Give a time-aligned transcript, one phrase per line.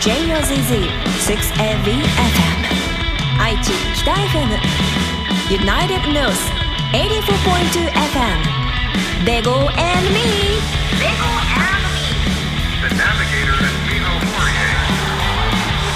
[0.00, 2.64] JOZZ6AVFM
[3.38, 3.72] 愛知
[4.04, 4.50] 北 FM
[5.50, 6.44] United North
[6.92, 8.40] 84.2FM
[9.24, 10.60] Bego and me
[11.00, 11.30] Bego
[11.64, 11.98] and me
[12.82, 14.82] The Navigator and Vino Poirier.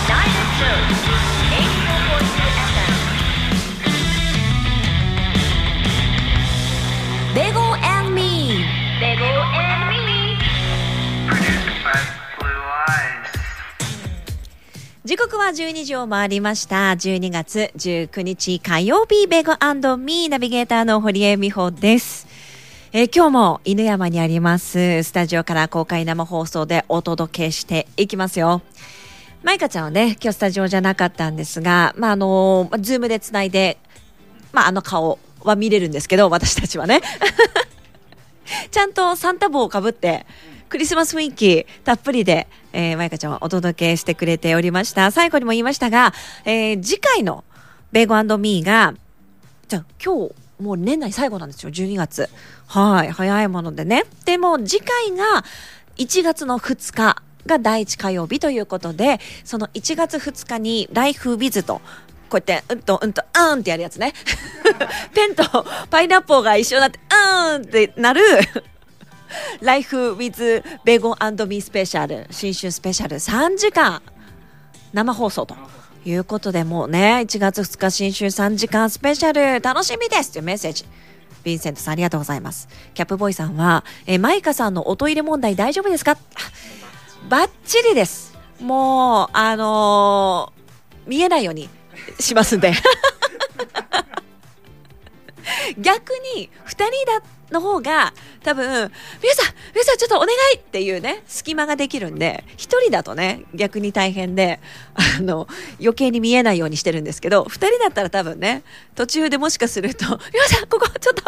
[0.09, 0.93] United North
[1.53, 2.97] 84.2FM
[7.35, 7.67] Bego
[15.06, 16.92] 時刻は12時を回りました。
[16.92, 19.52] 12月19日火曜日、 Bagel &
[19.98, 22.26] M ナビゲーターの堀江美穂です。
[22.94, 28.62] えー今日も犬山にありますスタジオから公開生放送でお届けしていきますよ。
[29.44, 33.80] マイカちゃんはね、今日スタジオじゃなかったんですが、まあ、あのまあズームでつないで、
[34.54, 37.02] まあ、あの顔は見れるんですけど、私たちはね。
[38.72, 40.26] ちゃんとサンタ帽をかぶって、
[40.70, 45.10] クリスマス雰囲気たっぷりで、えー、マイカちゃんはお届けしてくれておりました。
[45.12, 46.14] 最後にも言いましたが、
[46.46, 47.44] えー次回の
[47.92, 48.96] ベーゴミーが、
[49.68, 52.30] じゃあ今日、もう年内最後なんですよ、12月。
[52.68, 54.04] はい、早いものでね。
[54.26, 55.44] でも次回が
[55.98, 61.82] 1月の2日が第1火曜日ということで、その1月2日にライフビズと、
[62.30, 64.14] こうやって、うんと、うんと、うんってやるやつね。
[65.14, 65.44] ペンと
[65.90, 68.22] パイナップルが一緒になって、うんってなる、
[69.62, 71.18] ライフ with ベーゴン
[71.50, 74.02] ミースペシャル、新春スペシャル3時間
[74.94, 75.56] 生放送と
[76.06, 80.86] いうことで、もうね、1月2日新春3時間スペシャル楽しみですというメッセージ。
[81.44, 82.70] ヴィンセントさんありがとうございます。
[82.94, 86.18] キャップボーイさんは、えマイカさんのおトイレ問題大丈夫ですか？
[87.30, 88.34] バッチリです。
[88.62, 90.64] もう、あのー
[91.06, 91.68] 見えないように
[92.20, 92.72] しますんで。
[95.78, 97.22] 逆に2人だ
[97.54, 98.92] の方が多分
[99.24, 104.60] 「皆さん皆さんちょっとお願い!」っていうね隙間ができるんで1人だとね逆に大変で
[104.96, 105.48] あの
[105.80, 108.64] 余計に見えないようにしてるんですけど2人だったら多分ね
[108.96, 111.24] 途中でもしかすると「皆さんここちょっと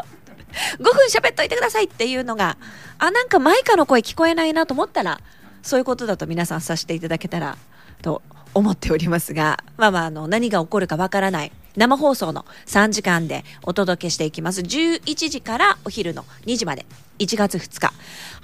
[0.80, 2.58] 5分喋っといてください」っていうのが
[3.00, 5.22] あなんかマイカの声聞こえないなと思ったら
[5.62, 7.58] そういうことだと皆さんさせていただけたら
[8.02, 8.22] と
[8.54, 14.62] 思っておりますが、まあまあ、あの、何が起こるかわからない生放送の3時間でお届けしていきます。
[14.62, 16.86] 11時からお昼の2時まで、
[17.20, 17.94] 1月2日。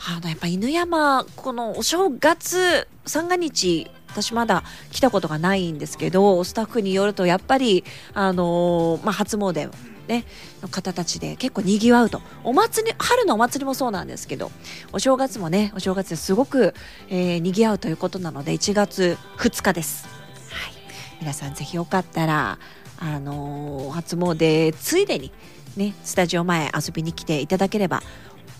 [0.08, 7.84] あの、やっぱ犬山、このお正月、三が日、私まだ来たことがないんですけど、スタッフによると、やっぱり、
[8.14, 9.72] あのーまあ、初詣
[10.08, 10.25] ね、
[10.62, 12.22] の方たちで結構賑わうと。
[12.44, 14.52] お祭り、春のお祭りもそうなんですけど、
[14.92, 16.74] お正月もね、お正月ですごく、
[17.09, 20.08] えー、賑わうということなので、1月2日です。
[20.50, 20.74] はい。
[21.22, 22.59] 皆さんぜひよかったら、
[23.01, 25.31] あの初詣ついでに、
[25.75, 28.03] ね、スタジオ前遊びに来ていただければ、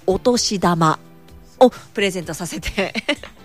[0.08, 1.00] お年玉
[1.60, 2.92] をプレゼントさせて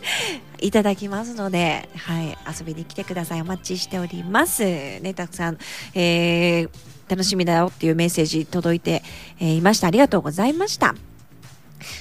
[0.59, 3.43] いただきますので、はい、遊びに来てください。
[3.43, 4.65] お待ちしております。
[4.65, 5.59] ね、たくさん、
[5.95, 6.71] えー
[7.09, 9.01] 楽しみだよっていうメッセージ届いて、
[9.39, 9.87] えーいました。
[9.87, 10.97] ありがとうございました。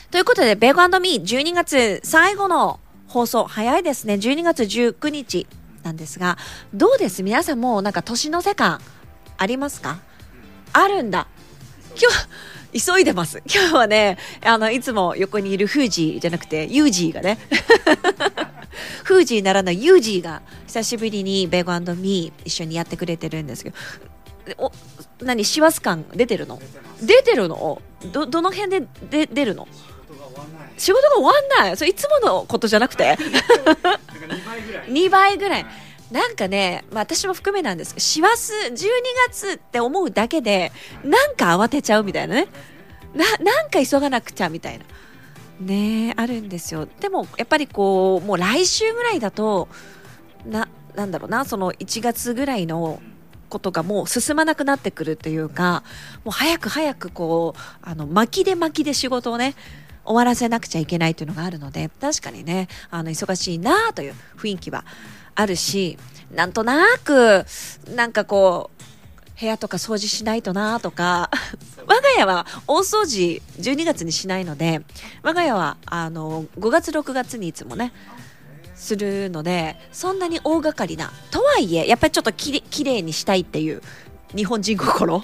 [0.09, 4.16] ということで、ベーゴミー12月最後の放送、早いですね。
[4.16, 5.45] 12月19日
[5.85, 6.38] なんですが、
[6.73, 7.22] どうです？
[7.23, 8.81] 皆さんもうなんか年の瀬感
[9.38, 10.00] ありますか？
[10.73, 11.28] あるんだ。
[11.96, 12.12] 今
[12.73, 13.41] 日、急いでます。
[13.46, 17.38] 今日はね、あの、いつも横にいるフージーじゃなくて、ユージーがね、
[19.06, 23.75] フージーならぬユージーが久しぶりにベーゴミー一緒にやってくれてるんですけど、
[24.57, 24.72] お
[25.24, 26.59] 何師走感出てるの？
[27.01, 27.81] 出てるの？
[28.12, 29.68] どどの辺でで出るの？
[30.78, 31.78] 仕事が終わんない。
[31.78, 33.18] それいつものことじゃなくて。
[34.88, 35.66] 2倍ぐらい。
[36.12, 38.78] なんかね、まあ、私も含めなんですけど師走12
[39.28, 40.72] 月って思うだけで
[41.03, 42.47] なんか慌てちゃうみたいなね。
[43.16, 44.86] ななんか急がなくちゃみたいな。
[45.59, 46.88] ねあるんですよ。
[47.00, 49.68] でもやっぱりこうもう来週ぐらいだと
[50.46, 53.02] ななんだろうなその1月ぐらいの
[53.50, 55.84] ことがもう進まなくなってくるっていうか
[56.24, 59.56] もう早く早くこうあの巻きで巻きで仕事をね
[60.06, 64.86] 終わらせなくちゃいけないというのがあるので確かにねあの忙しいなという雰囲気は
[65.36, 65.98] あるし
[66.34, 67.46] なんとなく
[67.96, 71.30] なんかこう部屋とか掃除しないとなとか
[71.86, 74.81] 我が家は大掃除12月にしないので
[75.24, 77.92] 我が家はあの5月6月にいつもね
[78.75, 83.81] するのでそんなに大掛かりなとはいえやっぱりちょっときれきれいにしたいっていう
[84.36, 85.24] 日本人心。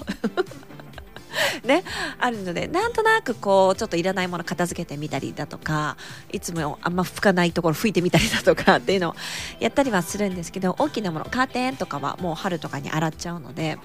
[1.64, 1.84] ね、
[2.18, 5.96] あるのでなんとなくこうちょっといらないもの片付けてみたりだとか
[6.30, 9.16] いつもあんま拭かないところ拭いてみたりだとか っていうのを
[9.60, 13.78] やったりはするんですけど大きなものカーテンとかはもう春とかに洗っちゃうので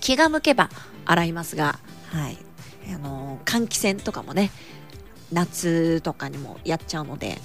[0.00, 0.70] 気が向けば
[1.04, 1.78] 洗いますが、
[2.12, 2.38] はい、
[2.94, 4.50] あの換気扇とかもね
[5.32, 7.38] 夏とかにもやっちゃうので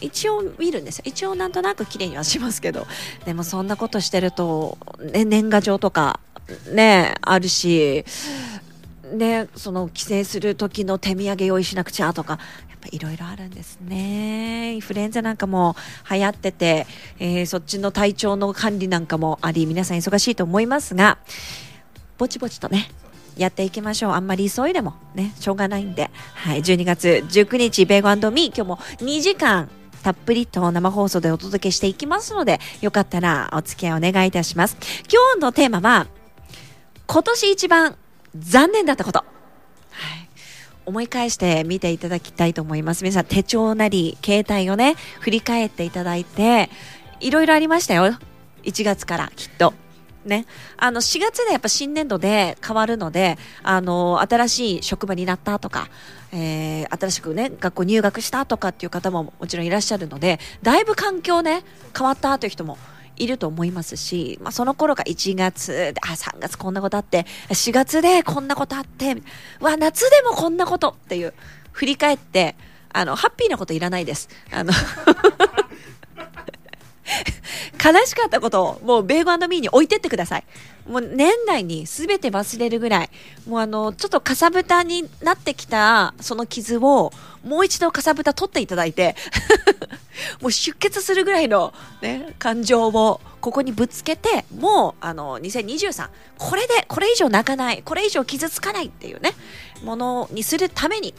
[0.00, 1.02] 一応見るんですよ。
[1.06, 2.86] 一応なんとなく綺麗にはしますけど
[3.24, 4.78] でもそんなことしてると、
[5.12, 6.20] ね、年賀状とか
[6.72, 8.04] ねあるし
[9.12, 15.76] ねその帰省する時の手土産用意しなくちゃとかやっぱいろいろあるんですねインフルエンザなんかも
[16.10, 16.86] 流行ってて、
[17.18, 21.18] えーそっちの体調の管理なんかもあり皆さん忙しいと思いますが
[22.18, 22.90] ぼちぼちとね
[23.38, 24.12] やっていきましょう。
[24.12, 26.10] あんまり急いでもね、しょうがないんで。
[26.34, 29.70] はい、12月19日、ベーゴミー、今日も2時間、
[30.02, 34.76] たっぷりと生放送でお届けしていきますので、よかったらお付き合いお願いいたします。
[35.10, 36.08] 今日のテーマは、
[37.10, 37.96] 今年一番
[38.36, 39.20] 残念だったこと。
[39.20, 39.28] はい。
[40.84, 43.02] 思い返して見ていただきたいと思います。
[43.02, 46.68] 皆さん手帳なり、携帯をね、振り返っていただいて、
[47.20, 48.14] いろいろありましたよ。
[48.64, 49.72] 1月からきっと。
[50.26, 50.44] ね。
[50.76, 55.88] あの、4月でやっぱ新年度で変わるので、あの、新しい職場になったとか、
[56.30, 61.64] えー、新しくね、学校入学したとかっていう方ももちろんいらっしゃるので、だいぶ環境ね、
[61.96, 62.76] 変わったという人も
[63.18, 69.16] いると思いますし、まあ、その頃が1月で、あ、3月こんなことあって、4月でこんなことあって、
[69.60, 71.34] わ、夏でもこんなことっていう、
[71.72, 72.56] 振り返って、
[72.92, 74.28] あの、ハッピーなこといらないです。
[74.50, 74.72] あの、
[77.82, 80.44] 悲しかったことをもうベーゴミーに置いてってください。
[80.88, 83.10] もう年内に全て忘れるぐらい、
[83.46, 87.12] もうあの、ちょっとかさぶたになってきたその傷を
[87.44, 89.16] もう一度かさぶた取っていただいて、
[90.40, 96.08] もう出血するぐらいのね、感情をここにぶつけて、もうあの、2023、
[96.38, 99.32] これで、これ以上泣かない、これ以上傷つかないっていうね、
[99.82, 101.14] ものにするために、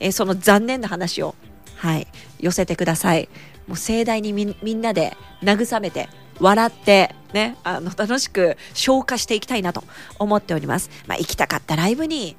[0.00, 1.34] えーその残念な話を、
[1.76, 2.08] はい、
[2.40, 3.28] 寄せてください。
[3.66, 6.08] もう盛大にみみんなで慰めて、
[6.40, 9.84] 笑って、ね、あの、楽しく消化していきたいなと
[10.18, 10.90] 思っております。
[11.06, 12.36] まあ、行きたかったライブに、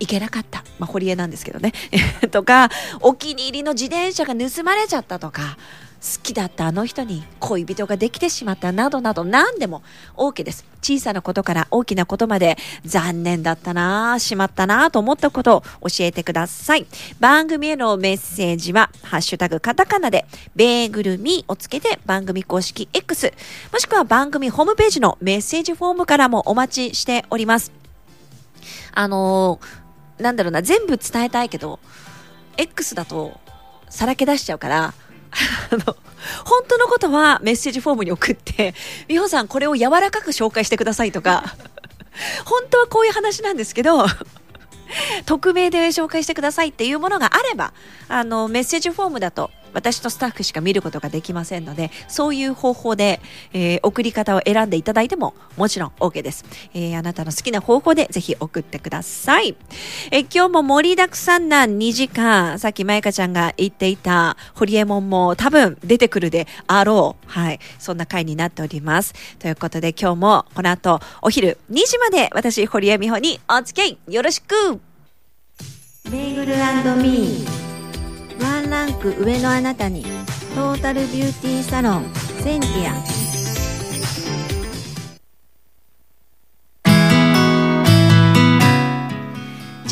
[0.00, 0.64] 行けなかった。
[0.78, 1.72] まあ、堀江なんですけどね。
[2.30, 2.70] とか、
[3.00, 5.56] お気に入りの自転車が盗まれちゃったとか、
[6.04, 9.82] 好きだったあの人に恋人ができてしまったなどなど何でも
[10.16, 10.66] OK です。
[10.82, 16.86] 小さなことから大きなことまで残念だったなぁ、しまったなぁと思ったことを教えてください。
[17.20, 23.32] 番組へのメッセージは、ハッシュタグカタカナで、ベーグルミーをつけて番組公式 X、
[23.72, 27.72] もしくは番組ホームページのメッセージフォームからもお待ちしております。
[28.92, 29.83] あのー
[30.18, 31.80] なんだろうな、全部伝えたいけど、
[32.56, 33.40] X だと、
[33.88, 34.94] さらけ出しちゃうから、
[35.70, 35.96] あの、
[36.44, 38.74] 本当のことはメッセージフォームに送って、
[39.08, 41.56] 美穂さんこれを柔らかく紹介してくださいとか、
[42.44, 44.06] 本当はこういう話なんですけど、
[45.26, 47.72] 匿名で紹介してくださいっていうものがあれば、
[48.08, 53.20] あの、メッセージフォームだと私とスタッフしか見ることができませんので、そういう方法で、
[53.52, 56.44] えー送り方を選んでいただいてももちろん OK です。
[56.72, 59.56] えーあなたの好きな方法でぜひ送ってください。
[60.10, 67.30] えー今日も盛りだくさんな2時間、さっきまゆかちゃんが言っていたホリエモンも多分出てくるであろう。
[67.30, 67.60] はい。
[67.78, 69.12] そんな回になっております。
[69.38, 74.54] ということで今日もこの後お昼2時まで私、堀江美穂にお付き合いよろしく
[76.10, 77.73] ベーグルミー
[78.40, 80.02] ワンランク上のあなたに
[80.54, 83.23] トータルビューティーサロンセンティア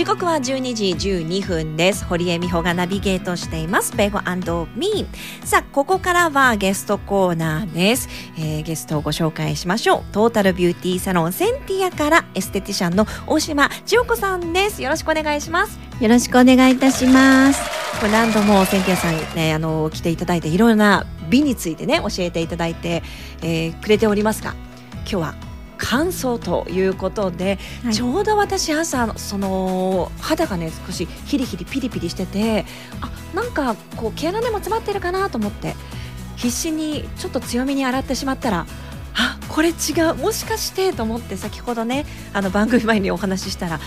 [0.03, 2.05] 時刻は12時12分です。
[2.05, 3.97] 堀江美穂がナビゲートしています。
[3.97, 5.47] ベーゴミー。
[5.47, 10.05] さあ、ここからはゲストコーナーです、えーゲストをご紹介しましょう。
[10.11, 14.83] トータルビューティーサロンセンティアからエステティシャンの大島千代子さんです。
[14.83, 15.79] よろしくお願いします。
[16.01, 17.63] よろしくお願いいたします
[18.01, 23.05] これ何度もセンティアさんね、あの、来ていただいていろいろな美についてね、教えていただいて、
[23.41, 24.57] えーくれておりますが、
[25.03, 25.52] 今日は
[25.85, 27.93] 乾燥ということで、はい。
[27.93, 32.65] ちょうど私朝その肌がね少しヒリヒリピリピリしてて
[33.01, 35.75] あなんかこう毛穴でも詰まってるかなと思って
[36.37, 38.67] 必死にちょっと強めに洗ってしまったら
[39.15, 39.73] あこれ違
[40.11, 43.81] うもしかしてと思って先ほどねあの番組前にお話ししたら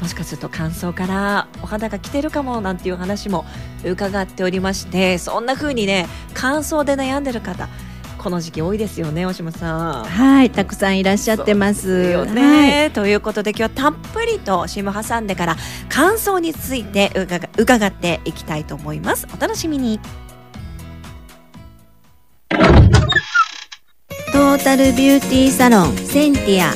[0.00, 3.44] もしかすると乾燥からお肌が来てるかもなんていう話も
[3.84, 7.68] 伺っておりましてそんな風にね乾燥で悩んでる方
[8.24, 10.04] この時期多いですよね大島さん。
[10.04, 11.86] はいたくさんいらっしゃってます。
[11.98, 15.56] ですよね、ということで今日はたっぷりと CM 挟んでから
[15.90, 19.28] 感想について伺伺っていきたいと思います。
[19.36, 20.00] お楽しみに。
[24.32, 26.72] トータルビューティーサロンセンティア。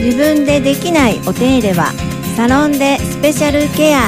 [0.00, 1.90] 自分でできないお手入れは
[2.36, 3.98] サロンでスペシャルケア。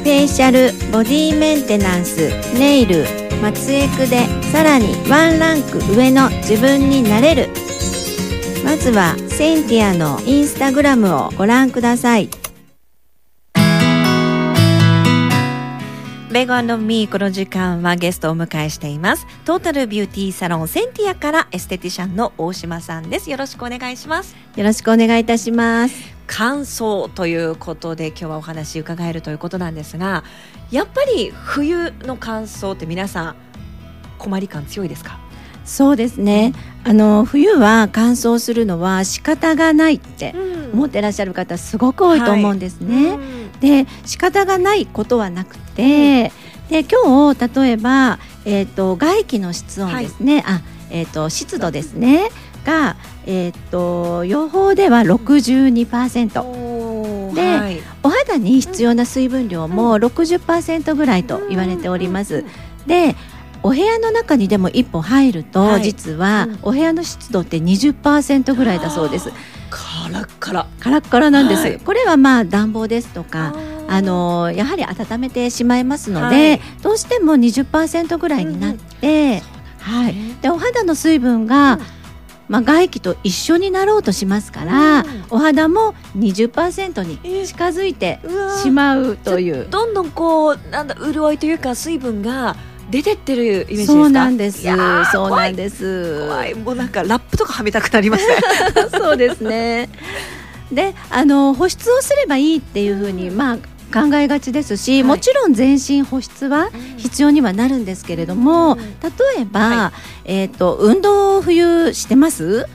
[0.00, 3.04] フェイシャルボディメンテナンスネイル
[3.40, 7.48] まつエクでさらにワンランク上の自分になれる。
[8.64, 12.28] まずはセンティアのインスタグラムをご覧ください。
[16.30, 19.26] ベゴミーこの時間はゲストをお迎えしています。
[19.44, 23.30] トータルビューティーサロンセンティアからエステティシャンの大島さんです。
[23.30, 24.36] よろしくお願いします。
[24.54, 25.94] よろしくお願いいたします。
[26.28, 30.22] 乾燥ということで今日はお話伺えるということなんですが
[30.70, 33.34] やっぱり冬の乾燥って皆さん
[34.18, 35.18] 困り感強いですか？
[35.64, 36.52] そうですね。
[36.84, 40.34] あの冬は乾燥するのは仕方がないって
[40.72, 43.18] 思ってらっしゃる方すごく多いと思うんですね。
[43.60, 46.32] で仕方がないことはなくて、
[46.70, 50.42] で今日例えばえっ、と外気の室温ですね。
[50.46, 50.60] あ
[50.90, 52.30] えっ、と湿度ですね
[52.64, 52.96] が
[53.26, 56.59] えっ、と予報では62%。
[57.34, 57.80] ではい。
[58.02, 62.44] お肌に必要な水分量も60%ぐらいと言われております。
[62.86, 63.16] で
[63.62, 65.82] お部屋の中にでも一歩入ると、はい。
[65.82, 66.58] 実はうん。
[66.62, 69.30] お部屋の湿度って20%ぐらいだそうです。
[69.68, 70.66] カラッカラ。
[70.80, 71.62] カラッカラなんです。
[71.62, 71.78] はい。
[71.78, 73.54] これはまあ暖房ですとか。
[73.92, 76.60] あのやはり温めてしまいますので、はい。
[76.80, 79.42] どうしても20%ぐらいになって、
[79.80, 81.99] はい、でお肌の水分が、うん
[82.50, 88.18] まあ、外気と一緒になろうとしますから、うんお肌も20%に近づいて
[88.62, 89.68] しまうという。
[89.70, 92.56] どんどんこうなんだ潤いというか水分が
[92.90, 93.92] 出てってるイメージですか？
[93.92, 94.62] そうなんです。
[95.12, 96.26] そう怖ないんです。
[96.26, 98.34] 怖いもうなんかラップとかはめたくなりますね
[98.98, 99.88] そうですね。
[100.72, 103.58] で、あの保湿をすればいいっていうふうにまあ
[103.90, 105.02] 考えがちですし、はい。
[105.02, 108.78] もちろん全身保湿は必要にはなるんですけれども、うん。
[108.78, 108.86] 例
[109.40, 109.92] えば、は
[110.24, 112.66] えっ、と運動を冬してます？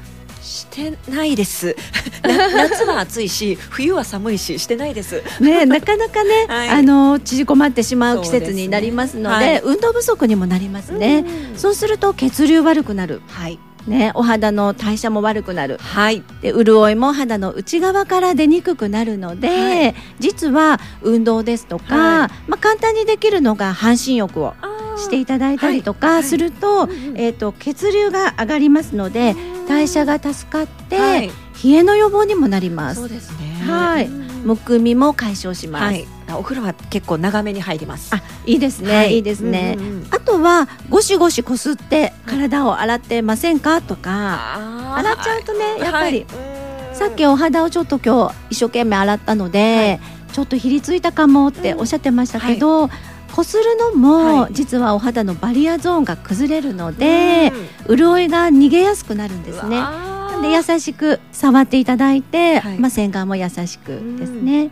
[0.42, 1.76] してないです。
[2.22, 5.24] な夏は暑いし冬は寒いししてないです。
[5.40, 6.70] ね、なかなかね、 はい。
[6.70, 9.62] あの縮こまってしまう季節になりますので、はい。
[9.64, 11.26] 運動不足にもなりますね。
[11.52, 11.58] うん。
[11.58, 15.78] そうすると血流悪くなる、はいね、お肌の代謝も悪くなる。
[15.80, 16.24] はい。
[16.42, 19.96] で潤いも肌の内側から出にくくなるので、はい。
[20.20, 22.50] 実は運動ですとか、はい。
[22.50, 24.54] まあ、簡単にできるのが半身浴を
[24.98, 26.00] していただいたりとはい。
[26.00, 29.36] かすると,、えー、と血流が上がりますので
[29.68, 31.30] 代謝が助かって、はい。
[31.64, 33.02] 冷えの予防にもなります。
[33.02, 33.64] そうですね。
[33.68, 34.08] はい。
[34.08, 34.26] うん。
[34.46, 38.14] むくみも解消します、はいお風呂は結構長めに入ります。
[38.16, 39.16] あいいですね、はい。
[39.16, 40.08] い、いですね、うんうんうん。
[40.12, 43.82] あとはゴシゴシこすって体を洗ってませんか？
[43.82, 46.90] とか、洗っちゃうとねやっぱりはい。
[46.90, 46.96] うん。
[46.96, 50.00] さっきお肌をちょっと今日一生懸命洗ったので、
[50.32, 52.90] ちょっとひりついたかもっておっしゃってましたけど、
[53.34, 54.54] こするのも、はい。
[54.54, 57.52] 実はお肌のバリアゾーンが崩れるので、
[57.90, 59.82] 潤いが逃げやすくなるんですね。
[60.42, 62.80] で優しく触っていただいて、はい。
[62.80, 64.72] まあ洗顔も優しくですね。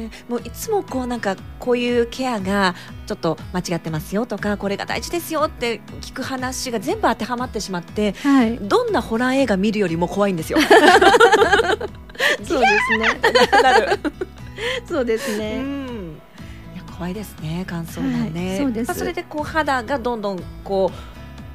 [0.00, 2.74] えーもういつもこうなんかこういうケアが
[3.06, 10.58] ちょっと間違ってますよとかこれが大事ですよって聞く話が全部当てはまってしまってはい、どんなホラー映画見るよりも怖いんですよ。
[12.44, 13.08] そうですね。
[14.86, 15.58] そうですうね。
[15.58, 16.20] ん。
[16.74, 17.64] いや怖いですね。
[17.66, 18.88] 乾燥がね、はいそうです。
[18.88, 20.90] まあそれでこう肌がどんどんこ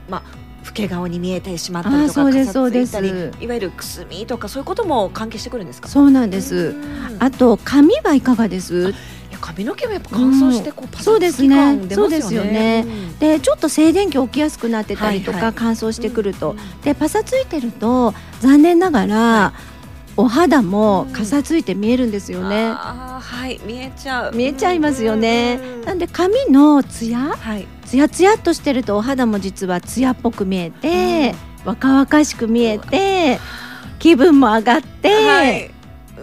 [0.07, 0.23] うまあ
[0.65, 2.97] 老け顔に見えてしまったりとかそうです
[3.39, 5.87] いわゆるくすみとかそういうことも関係してくるんですか？
[5.87, 6.55] そうなんです。
[6.55, 7.17] うん。
[7.19, 8.93] あと髪はいかがです？
[9.41, 11.95] 髪の毛もやっぱ乾燥してこうパサつき感出ますよね。
[11.95, 12.83] そうですよね。
[12.85, 13.19] うん。
[13.19, 19.53] でちょっと静電気起きやすくなってたりとか、乾燥してくると、うんでパサついてると残念ながら、
[20.17, 24.35] お肌もかさついて見えるんですよね、あーはい見えちゃう。
[24.35, 25.81] 見えちゃいますよね、うん。
[25.81, 27.19] なんで髪のツヤ？
[27.19, 27.67] はい。
[27.85, 33.39] ツヤツヤっとしてるとお肌も実はツヤっぽく見えて、若々しく見えて
[33.99, 35.71] 気分も上がって、、はい。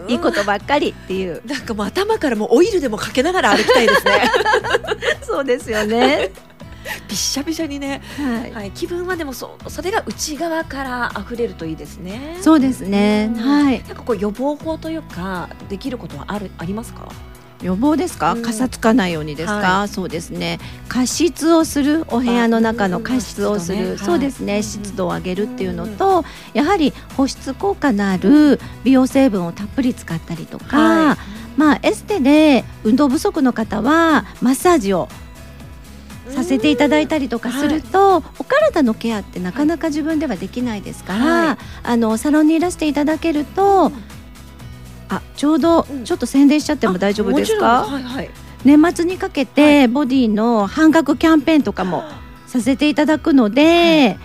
[0.08, 1.42] いいことばっかりっていう。
[1.46, 4.12] なんかもう頭からもうオイルでもかけながら歩きたいですね。
[5.22, 6.30] そうですよね
[7.08, 12.38] びっしゃびしゃにね、はい、はい、気分はでもそうそれが内側から溢れるといいですね。
[12.40, 13.40] そうですね、うん。
[13.40, 13.82] はい。
[13.86, 17.08] なんかこう予防法というかできることはあるありますか？
[17.62, 18.42] 予防ですか、うん。
[18.42, 20.58] かさつかないようにですか、はそうですね。
[20.88, 24.62] 加湿をするお部屋の中の加湿をする、うんそうですね、はい。
[24.64, 26.24] 湿度を上げるっていうのと、
[26.54, 31.16] やはり保湿効果のある美容成分をたっぷり使ったりとか、はい。
[31.56, 35.08] まあエステで運動不足の方はマッサージを
[36.30, 41.56] させていただいたりとかすると、お体のケアってなかなか自分ではできないですから、はい。
[41.82, 43.92] あのサロンにいらしていただけると、
[45.08, 46.04] あちょうどうん。
[46.04, 48.30] ちょっと宣伝しちゃっても大丈夫ですあか、はいはい。
[48.64, 52.04] 年末にかけてボディの半額キャンペーンとかも
[52.46, 54.16] させていただくので、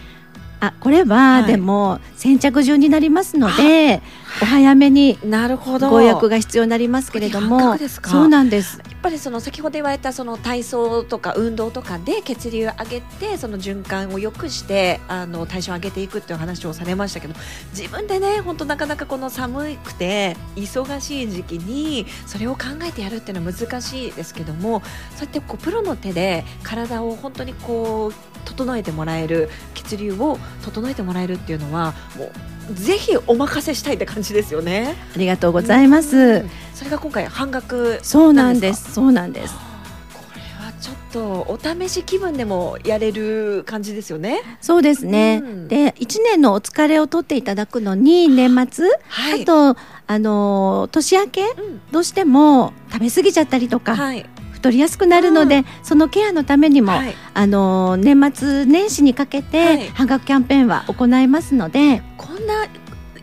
[0.60, 1.46] あこれははい。
[1.46, 4.02] でも先着順になりますので、
[4.42, 5.90] お早めになるほど。
[5.90, 7.78] ご予約が必要になりますけれども。
[7.78, 8.78] そうなんです。
[8.78, 17.36] やっぱりその先ほど言われたその体操とか運動とかで血流を上げてその循環を良くしてあの代謝を上げていくっていう話をされましたけど
[17.76, 24.82] 自分でね本当なかなかこの寒くて忙しい時期にそれを考えてやるっていうのは難しいですけども
[25.16, 28.14] そうやってこうプロの手で体を本当にこう
[28.46, 32.32] 整えてもらえる血流を整えてもらえるっていうのはもう
[32.74, 34.96] ぜひお任せしたいって感じですよね。
[35.16, 36.50] ありがとうございます、うん。
[36.74, 38.94] それが今回半額そうなんです。
[38.94, 39.54] そうなんです。
[39.54, 44.42] これはちょっとお試し気分でもやれる感じですよね。
[44.62, 45.68] そうですね、うん。
[45.68, 49.44] で1年のお疲れを取っていただくのに年末、はい。
[49.44, 49.78] あと
[50.10, 51.42] あのー年明け？
[51.42, 51.82] うん。
[51.92, 54.26] どうしても食べ過ぎちゃったりとか、はい、
[54.68, 55.66] 太りやすくなるので、うん。
[55.84, 59.48] そのケアのためにも、はい、あのー年末年始にかけはい。
[59.80, 62.66] て半額キャンペーンは行いますので、こんな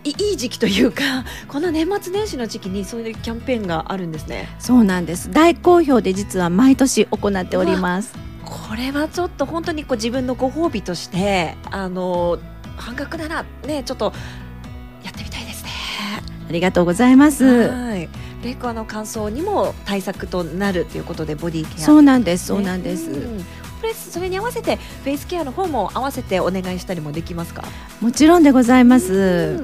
[0.04, 4.48] いいい時期というか この年末年始の時期にそういうキャンペーンがあるんですね。
[4.58, 5.30] そうなんです。
[5.32, 8.12] 大好評で実は毎年行っております。
[8.44, 12.38] これはちょっと本当にこう自分のご褒美としてあの
[12.76, 14.12] 半額ならねちょっと
[15.02, 15.70] やってみたいですね。
[16.48, 17.44] ありがとうございます。
[17.44, 18.08] はい。
[18.44, 21.78] レイクアの乾燥にも対策となるということでボディケア。
[21.78, 23.10] そうなんですそうなんです、
[24.10, 27.64] それに合わせてフェイスケアの方も合わせてお願いしたりもできますか？
[28.00, 29.00] もちろんでございまうん。
[29.00, 29.62] す、こ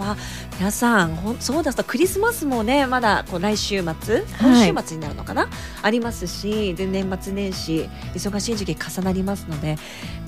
[0.00, 0.16] れは
[0.58, 5.48] 皆さんほんそうだとクリスマスもねまだこう来週末今週末になるのかな、
[5.82, 9.76] ありますしで年末年始忙しい時期重なりますので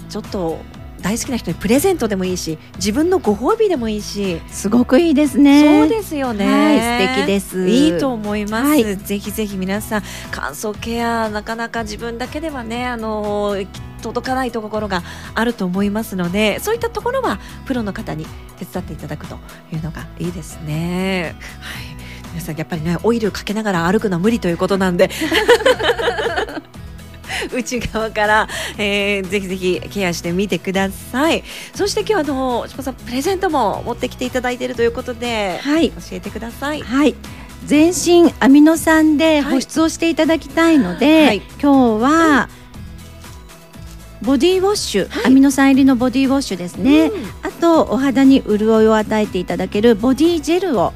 [0.08, 0.58] ちょっと
[1.04, 5.80] 大好きな人にプレゼントでもいいし自分のご褒美でもいいし、すごくいいですね。
[5.80, 7.68] そうですよね、はい素敵です。
[7.68, 8.96] いいと思います、はい。
[8.96, 13.54] ぜひぜひ皆さん乾燥ケアなかなか自分だけではねあの
[14.00, 15.02] 届かないところが
[15.34, 18.24] あると思いますのでそういったところはプロの方に
[18.58, 19.38] 手伝っていただくと
[19.72, 21.36] いうのがいいですね。
[21.60, 21.84] はい。
[22.30, 25.10] 皆さんやっぱりねオイルかけながら歩くのは無理ということなんで
[27.52, 28.48] 内側から、
[28.78, 31.42] えーぜひぜひケアしてみてください。
[31.74, 35.90] そして今日はあのしこさんプレゼントも持ってきていただいているということではい。
[35.90, 36.82] 教えてください。
[36.82, 37.14] はい。
[37.66, 39.54] 全身アミノ酸ではい。
[39.54, 41.42] 保湿をしていただきたいので、はい。
[41.62, 42.48] 今日は、
[44.22, 45.26] ボディウォッシュ、はい。
[45.26, 47.24] アミノ酸入りのボディウォッシュですね、うん。
[47.42, 50.92] あとお肌に潤いを与えていただけるボディジェルを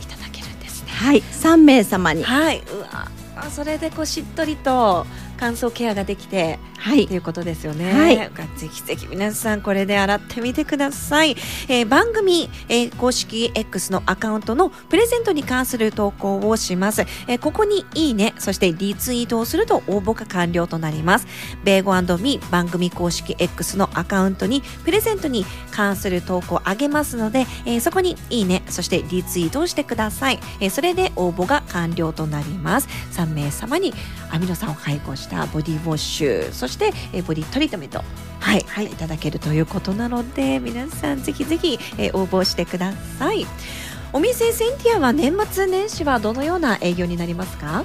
[0.00, 0.90] いただけるんですね。
[0.90, 1.22] はい。
[1.22, 2.62] 3名様にはい。
[2.72, 3.08] うわあ
[3.50, 5.06] それでこうしっとりと
[5.38, 7.92] 乾燥ケアができてはいっていうことですよね。
[7.92, 8.16] はい
[8.56, 11.36] ぜひぜひ皆さんこれで洗ってみてください。
[11.68, 17.02] えー番組、えー公式 X のアカウントのプレゼントに関する投稿をします。
[17.28, 21.26] えーここにいいね、そしてリツイートをすると応募が完了となります。
[21.62, 30.40] ベーゴミー番組公式 X のアカウントにプレゼントに関する投稿をあげますので、えーそこにいいね、そしてリツイートをしてください。
[30.60, 32.88] えーそれで応募が完了となります。
[33.12, 33.94] 3名様に
[34.30, 36.71] アミノ酸を配合したボディウォッシュ、そして、
[37.12, 38.02] えーボディトリートメント、
[38.40, 43.46] はい、はい、いただけるということなので、皆さんぜひぜひ、え応募してください。
[44.12, 47.84] お店センティアは年末年始はどのような営業になりますか？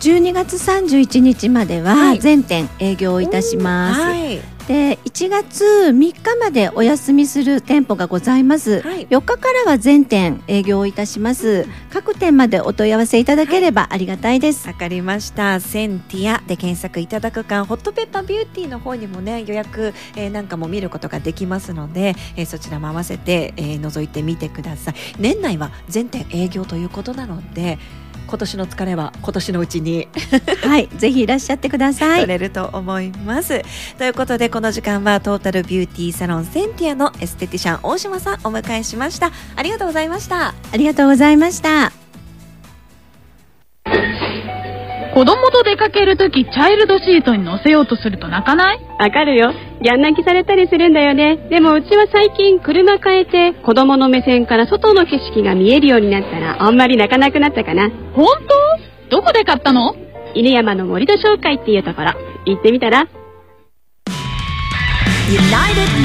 [0.00, 2.20] 12月31日までははい。
[2.20, 4.40] 全店営業いたします、はい。
[4.66, 9.06] で1月3日までお休みする店舗がございます、はい。
[9.08, 11.66] 4日からは全店営業いたします。
[11.92, 15.60] 各店までお問い合わせいただければありがたいです、わかりました。
[15.60, 24.94] センティアで検索いただくか、ホットペッパービューティーの方にもね、予約、えーなんかも見ることができますので、えーそちらも合わせて、えー覗いてみてください。
[25.18, 27.78] 年内は全店営業ということなので、
[28.30, 30.06] 今年の疲れは今年のうちに
[30.62, 33.60] はいぜひいらっしゃってください取れると思います。
[33.98, 39.32] ということで、この時間はトータルビューティーサロンセンティアのエステティシャン大島さんお迎えしました。
[39.56, 40.54] ありがとうございました。
[40.72, 41.92] ありがとうございました
[45.14, 48.80] 子供と出かけるときチャイルドシートに乗せようとすると泣かない？
[48.98, 49.52] わかるよ。
[49.82, 51.36] ギャン泣きされたりするんだよね。
[51.50, 57.90] でもうちは最近車変えて子供の目線から外の景色が見えるようになったらあんまり泣かなくなったかな。
[58.14, 58.26] 本
[59.10, 59.16] 当？
[59.16, 59.96] どこで買ったの？
[60.34, 62.12] 犬山の森戸商会っていうところ。
[62.46, 63.08] 行ってみたら
[65.28, 66.02] United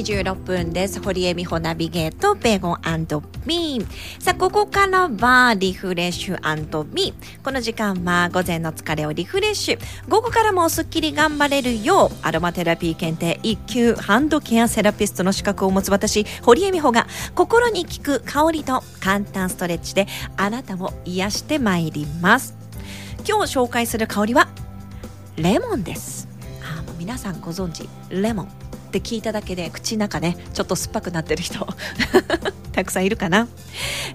[0.00, 1.02] 26分です。
[1.02, 2.78] 堀江美穂ナビゲート、ベーゴン
[3.44, 4.22] ミー。
[4.22, 7.42] さあ、ここからはリフレッシュミー。
[7.44, 9.78] この時間は午前の疲れをリフレッシュ。
[10.08, 22.62] 午後からもスッキリ頑張れるよう、アロマテラピー検定1級ハンドケアセラピストの資格を持つ私、堀江美穂が心に効く香りと簡単ストレッチであなたを癒してまいります。
[23.28, 24.48] 今日紹介する香りは
[25.36, 26.28] レモンです
[26.62, 31.66] あもう皆さんご存知レモンって聞いただけで口中ねちょっと酸っぱくなってる人
[32.72, 33.48] たくさんいるかな。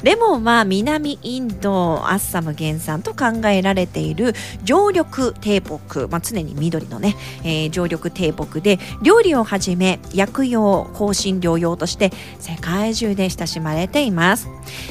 [0.04, 14.48] レモンは南インドアッサム原産と考えられている常緑低木、まあ、常に緑のね、えー常緑低木で料理をはじめ薬用香辛料用として世界中で親しまれています。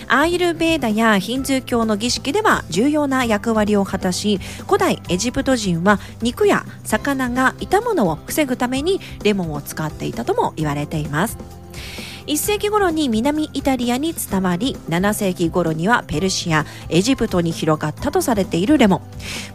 [0.09, 11.56] アーユルベーダやヒンズー教の儀式では重要な役割を果たし古代エジプト人は肉や魚が傷むのを防ぐためにレモンを使っていたとも言われています。
[12.27, 19.01] 1世紀頃に南イタリアに伝わり7世紀頃にはペルシアエジプトに広がったとされているレモン。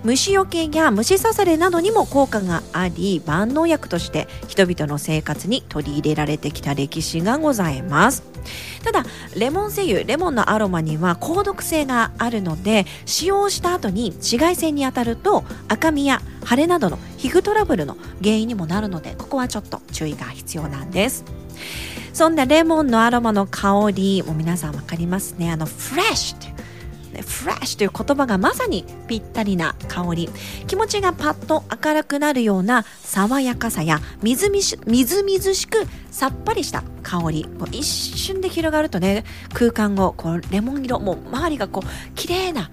[0.05, 8.23] 虫除けや虫刺されなどにも効果があり万能薬として人々の生活に取り入れられてきた歴史がございます。
[8.83, 9.05] ただ
[9.35, 21.25] レモン精油レモンのアロマには高毒性があるので使用した後に紫外線に当たると赤みや腫れなどの皮膚トラブルの原因にもなるのでここはちょっと注意が必要なんです。
[22.21, 25.51] そんなレモンのアロマの香りもう皆さんわかりますね。
[25.51, 26.47] あのフレッシュって
[27.17, 30.29] ねフレッシュという言葉がまさにぴったりな香り。
[30.67, 37.47] 気持ちがパッと明るくなるような爽やかさやみずみしみずみずしくさっぱりした香り。
[37.57, 39.23] こう一瞬で広がるとね
[39.55, 42.69] 空間をこうレモン色もう周りがこう綺麗な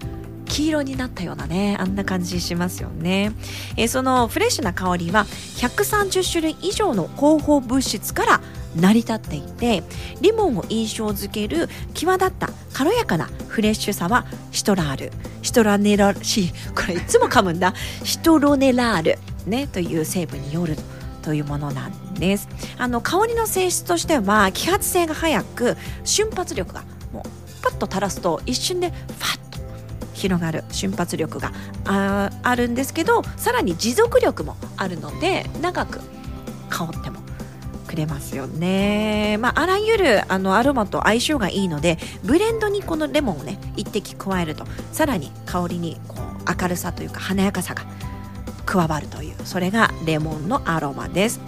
[0.48, 3.32] 黄色になったようなねあんな感じしますよね、
[3.76, 5.24] えーそのフレッシュな香りは
[5.56, 8.40] 130種類以上の広報物質から
[8.76, 9.82] 成り立っていて
[10.20, 15.12] リモンを印象づける際立った軽やかなフレッシュさはシトラール。
[15.42, 17.74] シトラネラシこれいつも噛むんだ。
[18.04, 19.18] シトロネラール。
[19.46, 20.76] ねという成分による
[21.22, 22.48] というものなんです。
[22.76, 29.47] あの香りの性質としては揮発性が早く瞬発力がもうパッと垂らすと一瞬でファッ
[30.18, 31.52] 広がる瞬発力が
[31.87, 36.00] ああるんですけどさらに持続力もあるので長く
[36.68, 37.20] 香っても
[37.87, 47.85] くれますよね、まあ、あらゆるあのアロマと相性がいいのでブレンドにこのレモンをね一滴加えるとさらに香りにこう明るさというか華やかさが
[48.66, 51.40] 加わるというそれがレモンのアロマです。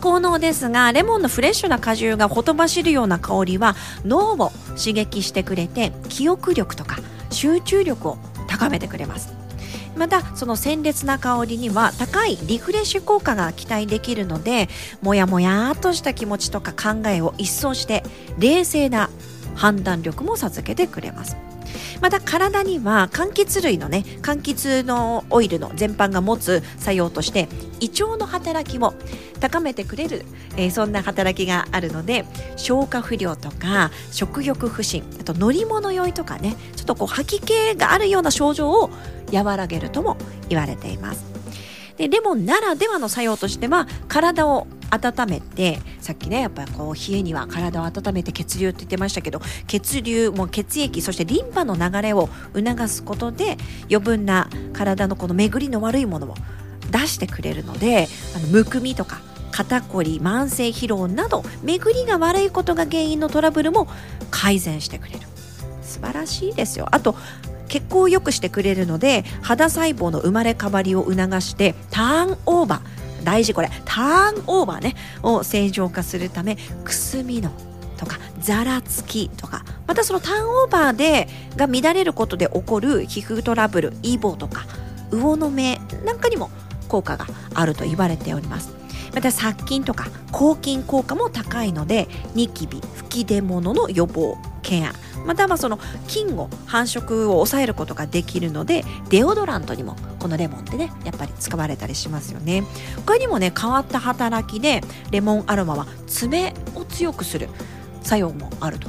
[0.00, 6.98] 効能ですがレモンのフレッシュな果汁がほとばしるような香りは脳を刺激してくれて記憶力とか
[7.30, 9.40] 集中力を高めてくれます。
[9.96, 14.68] またその鮮烈な香りには高いリフレッシュ効果が期待できるので
[15.02, 18.04] もやもやっとした気持ちとか考えを一掃して
[18.38, 19.10] 冷静な
[19.54, 21.36] 判断力も授けてくれます。
[22.00, 27.48] また体には柑橘類のね柑橘のオイルの全般が持つ作用として
[27.80, 28.94] 胃腸の働きも
[29.38, 30.24] 高めてくれる、
[30.56, 32.24] えーそんな働きがあるので
[32.56, 38.90] 消化不良とか食欲不振あと乗り物酔いとかねちょっとこう吐き気があるような症状を
[39.32, 40.16] 和らげるとも
[40.48, 41.29] 言われています。
[42.00, 53.58] でレモンならではの作用としては体を温めてさっきねやっぱこう冷えには体を温めて血流って言ってましたけど血流も血液そしてリンパの流れを促すことで
[53.90, 56.34] 余分な体のこの巡りの悪いものを
[56.90, 59.20] 出してくれるのであのむくみとか
[59.52, 63.88] 肩こり慢性疲労など巡りが悪いことが原因のトラブルも
[64.30, 65.20] 改善してくれる。
[65.82, 66.86] 素晴らしいですよ。
[66.92, 67.16] あと
[67.70, 77.50] 血行を良くしてくれるので肌細胞の生まれ変わりを促してターンオーバー大事これターンオーバーねを正常化するためくすみの
[77.96, 84.66] とかざらつきとかまたそのターンオーバーでが乱れることで起こる皮膚トラブルイボとか
[85.12, 86.50] 魚の目なんかにも
[86.88, 88.80] 効果があると言われております。
[89.14, 94.92] また殺菌とか抗菌効果も高いのでニキビ吹き出物の予防ケア。
[95.26, 102.64] またはその菌を繁殖を抑えることができるのでデオドラントにもこのレモンってねやっぱり使われたりしますよね。
[102.96, 107.48] 他にもね変わった働きでレモンアロマは爪を強くする
[108.02, 108.88] 作用もあると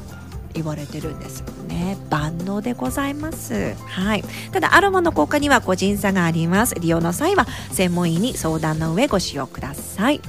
[0.53, 1.97] 言われてるんですよね。
[2.09, 3.73] 万能でございます。
[3.87, 4.23] はい。
[4.51, 6.75] ただアロマの効果には個人差があります。
[6.75, 10.21] 利用の際は専門医に相談の上ご使用ください。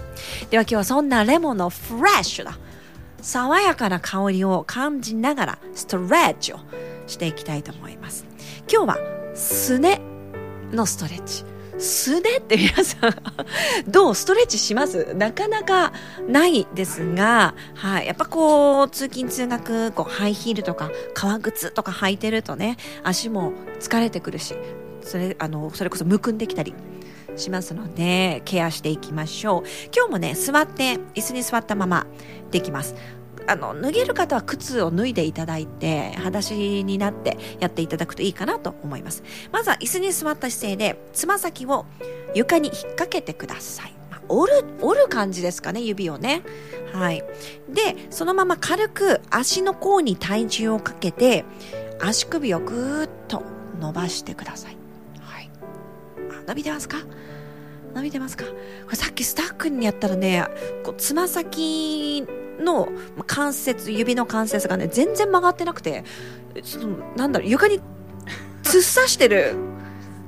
[0.51, 2.59] では今日はそんなレモンのフレッシュな
[3.23, 6.59] 爽やかな香りを感じながらストレッチを
[7.07, 8.27] していきたいと思います。
[8.71, 10.01] 今日はすね
[10.73, 11.45] のストレッチ。
[11.79, 13.15] すねって皆さん
[13.91, 15.15] どうストレッチします？
[15.15, 15.93] なかなか
[16.29, 24.55] ないですが、はい、やっぱこう通勤通学こうハイヒールとか革靴とか履いてるとね足も疲れてくるし
[25.03, 26.73] それあのそれこそむくんできたり
[27.37, 29.63] しますのでケアしていきましょう。
[29.95, 32.07] 今日もね座って椅子に座ったまま
[32.51, 32.95] できます。
[33.49, 39.25] あの脱げる方は靴を脱いでいただいて裸足になってやっていただくといいかなと思います。
[39.51, 41.87] まずは椅子に座った姿勢でつま先を
[42.35, 43.95] 床に引っ掛けてください。
[44.11, 46.43] まあ折る折る感じですかね指をね。
[46.93, 47.25] はい。
[47.69, 51.45] でそのまま軽く足の甲に体重をかけて
[52.01, 53.43] 足首をぐーっと
[53.81, 54.77] 伸ばしてください。
[56.47, 56.99] 伸びてますか？
[57.95, 58.45] 伸びてますか？
[58.45, 60.45] これさっきスタッフにやったらね
[60.85, 62.25] こうつま先
[62.59, 62.89] の
[63.27, 66.05] 関節指の関節がね全然曲がってなくて
[66.63, 67.83] ちょっとなんだろう床に突っ
[68.73, 69.55] 刺してる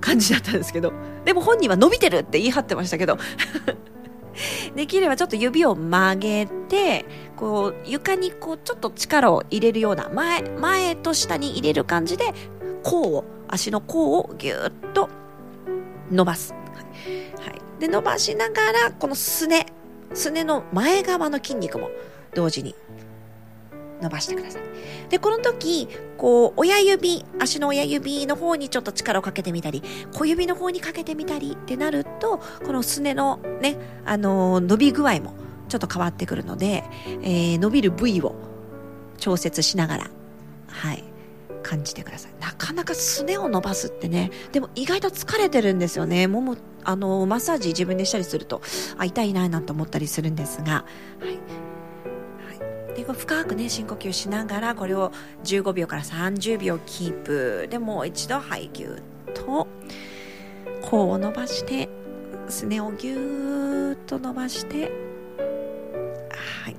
[0.01, 0.93] 感じだったんですけど
[1.25, 3.19] でも本人は伸びてるって言い張ってましたけど
[4.75, 7.05] できればちょっと指を曲げて
[7.37, 12.25] こう床にこうちょっと力を入れるような前前と下に入れる感じで
[12.83, 15.09] 甲を足の甲をぎゅーっと
[16.11, 16.59] 伸ばす、は
[17.51, 19.67] い、で伸ばしながらこのすね
[20.13, 21.91] すねの前側の筋肉も
[22.35, 22.75] 同時に
[24.01, 24.63] 伸ばしてください。
[25.09, 25.89] でこの時
[26.19, 35.35] こう親指足の親指の方にちょっと力をかけてみたり小指の方にかけてみたりってなるとこのすねのね、あのー伸び具合も
[35.69, 36.85] ちょっと変わってくるので、
[37.23, 38.35] えー伸びる部位を
[39.19, 40.11] 調節しながら
[40.69, 41.05] はい。
[41.65, 42.33] 感じてください。
[42.41, 44.31] なかなかすねを伸ばすってね。
[44.53, 46.29] でも意外と疲れてるんですよね。
[46.29, 48.63] ももあのマッサージ自分でしたりすると
[48.99, 50.73] あ痛いななんて思ったりするんですが。
[50.75, 50.85] は
[52.93, 52.97] い。
[52.97, 55.11] でこう深くね深呼吸しながらこれを
[55.43, 57.67] 15秒から30秒キープ。
[57.69, 59.67] でもう一度はいぎゅっと
[60.83, 61.89] 甲を伸ばして
[62.49, 64.93] すねをぎゅーっと伸ばして。
[66.63, 66.77] はい。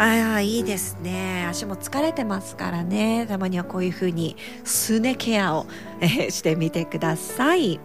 [0.00, 1.44] あーあーいいですね。
[1.50, 3.26] 足も疲れてますからね。
[3.28, 4.34] たまにはこういう風に
[4.64, 5.66] すねケアを、
[6.00, 7.78] えーしてみてください。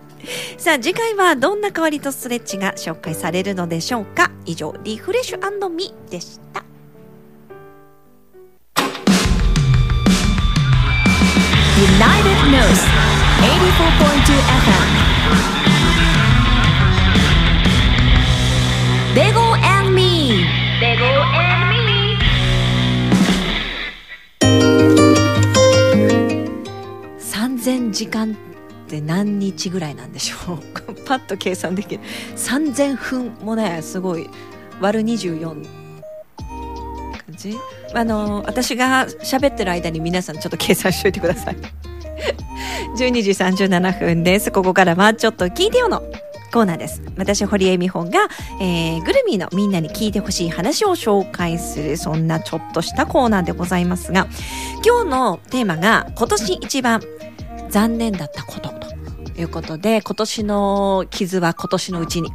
[0.57, 4.31] さあ次回はどんな代わりとストレッチが紹介されるのでしょうか？
[4.45, 6.63] 以上リフレッシュミでした。
[11.75, 12.87] United News
[13.41, 14.31] 84.2
[19.13, 20.45] FM レゴ and me.
[20.79, 21.44] レゴ and
[27.65, 28.35] 3000時間っ
[28.87, 30.59] て何日ぐらいなんでしょう
[31.05, 32.03] パッと計算できる。
[32.35, 34.29] 3000分もねすごい
[34.79, 35.65] 割る24感
[37.35, 37.57] じ
[37.93, 41.57] あの私が喋ってる間に皆さんちょっと計算しといてください。
[42.97, 44.51] 12時37分です。
[44.51, 46.01] ここからはちょっと聞いてよの
[46.53, 47.01] コーナーです。
[47.17, 48.27] 私堀江美穂が、
[48.61, 54.27] えー、グルミーのみんなに聞いてほしい話を紹介するそんなちょっとしたコーナーでございますが
[54.85, 57.01] 今日のテーマが今年一番
[57.69, 58.69] 残念だったこと。
[58.69, 62.31] ということで今年の傷は今年のうちに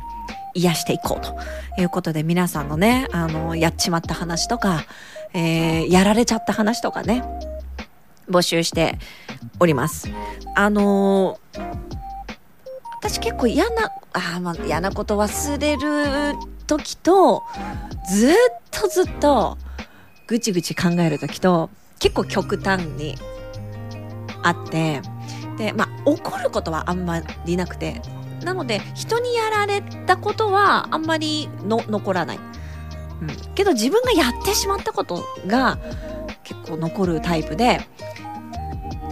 [0.55, 1.35] 癒していこうと
[1.81, 4.85] いうことで皆さんのねあのやっちまった話とか、
[5.33, 7.25] えーやられちゃった話とかね
[8.29, 8.99] 募集して
[9.59, 10.11] おります。
[10.55, 11.91] あのー
[13.03, 17.43] 私結構嫌なあ、まあ、嫌なこと忘れる時と
[18.07, 18.35] ずっ
[18.71, 19.57] とずっと
[20.27, 23.17] ぐちぐち考える時と結構極端に
[24.43, 25.01] あって
[25.61, 28.01] でまあ怒ることはあんまりなくて。
[28.43, 35.79] なので人にやられたことはあんまりの残らない、うん、けど自分がやってしまったことが
[36.43, 37.83] 結構残るタイプで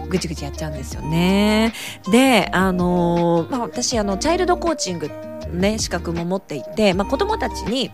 [0.08, 1.74] ぐちぐちやっちゃうんですよね。
[2.10, 5.10] で、あのーまあ、私、あの、チャイルドコーチング
[5.52, 7.90] ね、資格も持っていて、まあ、子供たちに、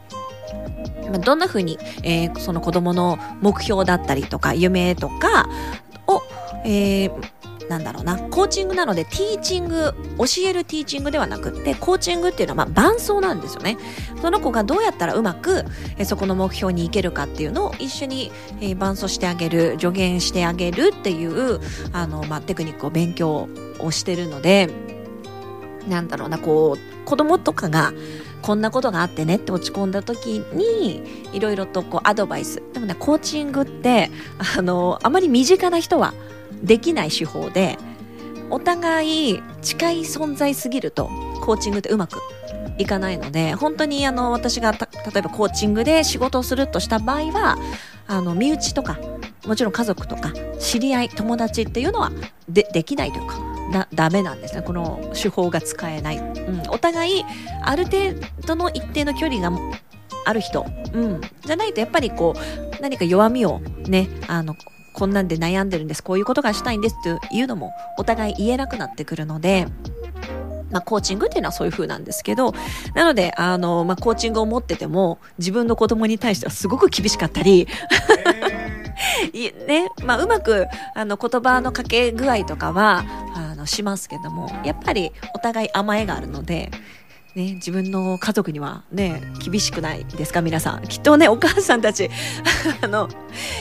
[1.10, 5.48] まあ、どんな風に、えーその子供の目標だったりとか、夢とか
[6.06, 6.22] を、
[6.64, 7.33] えー
[7.68, 13.78] なんだろうな、コーチングなので、ティーチング、教えるティーチングではなくって、コーチングっていうのは、まあ、伴走なんですよね。
[14.20, 15.64] その子がどうやったらうまく、
[15.96, 21.60] えそこの目標に行けるかっていうのを一緒に、え伴走してあげる、助言してあげるっていう、
[21.92, 23.48] あの、まあ、テクニックを勉強
[23.78, 24.68] をしてるので、
[25.88, 27.92] なんだろうな、こう、子供とかが、
[28.42, 32.62] こんなことがあってねって落ち込んだ時に、いろいろとこうアドバイス。
[32.74, 34.10] でもね、コーチングって、
[34.58, 36.12] あの、あまり身近な人は
[36.64, 37.78] できない手法で、
[38.50, 41.10] お互い近い存在すぎると、
[41.42, 42.18] コーチングってうまく
[42.78, 44.78] いかないので、本当にあの、私が例
[45.16, 47.58] えばコーチングで仕事をするとした場合は、
[48.06, 48.98] あの、身内とか、
[49.46, 52.10] もちろん家族とか、知り合い、友達っていうのは
[52.48, 53.38] でできないというか、
[53.72, 54.62] だ、ダメなんですね。
[54.62, 56.18] この手法が使えない。
[56.18, 56.62] うん。
[56.68, 57.24] お互い、
[57.62, 58.14] ある程
[58.46, 59.56] 度の一定の距離が
[60.24, 60.66] ある人。
[60.92, 61.20] うん。
[61.44, 64.54] じゃないと、やっぱりこう、何か弱みをね、あの、
[64.94, 66.02] こんなんで悩んでるんです。
[66.02, 69.66] こういうことがしたいんですっていうのも、お互い言えなくなってくるので、
[70.70, 72.54] まあ、コーチングっていうのはそういう風なんですけど、
[72.94, 77.68] なので、あの、まあ、コーチングを持ってても、自分の子供に対してはすごく厳しかったり、
[79.32, 83.04] いね、まあ、うまく、あの、言葉のかけ具合とかは、
[83.34, 86.70] あの、しますけども、やっぱりお互い甘えがあるので、
[87.34, 90.82] ね、自分の家族にはね、厳しくないですか皆さん。
[90.82, 92.08] きっとね、お母さんたち、
[92.80, 93.08] あの、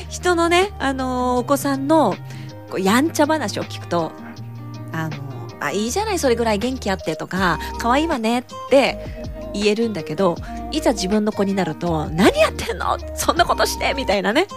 [0.10, 2.16] 人のね、あの、お子さんの、
[2.70, 4.12] こうやんちゃ話を聞くと、
[4.92, 5.18] あの、
[5.60, 10.36] あ、いいじゃない、それぐらい元気あってとか、可愛いわねって言えるんだけど、
[10.72, 12.98] いざ自分の子になると、何やってんの？
[13.16, 14.48] そんなことしてみたいなね。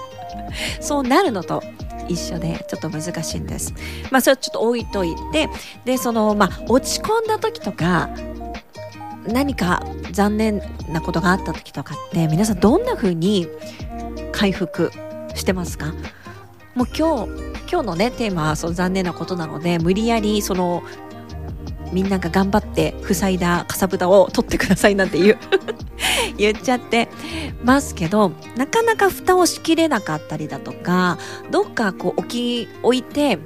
[0.81, 1.63] そうなるのと
[2.09, 3.73] 一緒で、ちょっと難しいんです。
[4.11, 5.49] まあ、それはちょっと置いといて、
[5.87, 8.11] で、その、まあ、落ち込んだ時とか、
[9.29, 13.49] 何か残念なことがあった時とかって、皆さんどんな風に
[14.33, 14.91] 回復
[15.35, 15.95] してますか？
[16.75, 17.33] もう今日、
[17.71, 20.83] 今日のね、テーマはその残念なことなので、無理やりその、
[21.93, 25.39] みんなが頑張って塞いだかさぶたを取ってくださいなんて言
[26.37, 27.09] 言っちゃって
[27.62, 31.19] ますけど、なかなか蓋をしきれなかったりだとか、
[31.51, 33.39] どっかこう置き、置いて、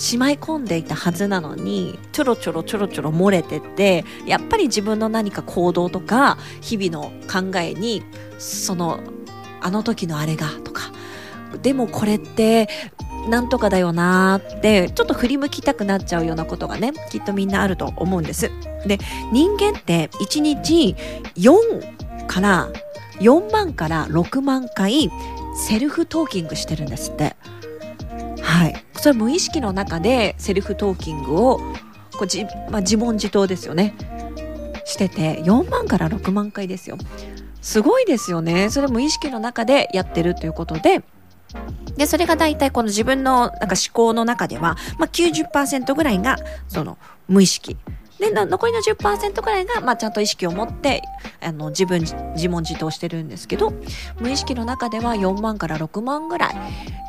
[0.00, 8.02] しまい込んでいたはずなのに、ちょろちょろちょろちょろ漏れてて、やっぱり自分の何か行動とか、日々の考えに、
[8.38, 9.00] その、
[9.60, 10.90] あの時のあれがとか、
[11.62, 12.70] でもこれって、
[13.28, 18.50] なんとかだよなーって、ちょっと振り向きたくなっちゃうようなことがね、きっとみんなあると思うんです。
[18.86, 18.98] で、
[19.32, 20.96] 人間って1日
[21.36, 22.70] 4から、
[23.20, 25.10] 4万から6万回
[25.54, 27.36] self talking してるんですって。
[28.40, 28.89] はい。
[29.00, 31.58] それ無意識の中で self talking を、
[32.18, 33.94] こうじまあ、自問自答ですよね。
[34.84, 36.98] してて、4万から6万回ですよ。
[37.62, 38.68] すごいですよね。
[38.68, 41.02] それ無意識の中でやってるということで、
[41.96, 46.36] で、それが大体この自分のなんか思考の中では、まあ、90%ぐらいが
[46.68, 47.78] その無意識。
[48.20, 51.02] で、残りの10%ぐらいが、まあ、ちゃんと意識を持って、
[51.40, 52.00] あの、自分、
[52.34, 53.72] 自問自答してるんですけど、
[54.20, 56.54] 無意識の中では4万から6万ぐらい、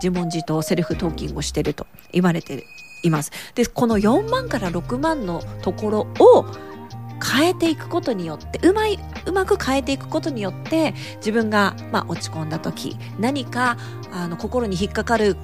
[0.02, 2.64] 自問自答、セルフトーキングをしてると言われて
[3.04, 3.32] います。
[3.56, 6.46] で、この4万から6万のところを
[7.22, 13.78] 変えていくことによって、うまい、うまく変えていくことによって、自分が、まあ、落ち込んだ時、何か、
[14.14, 15.36] あの、心に引っかかる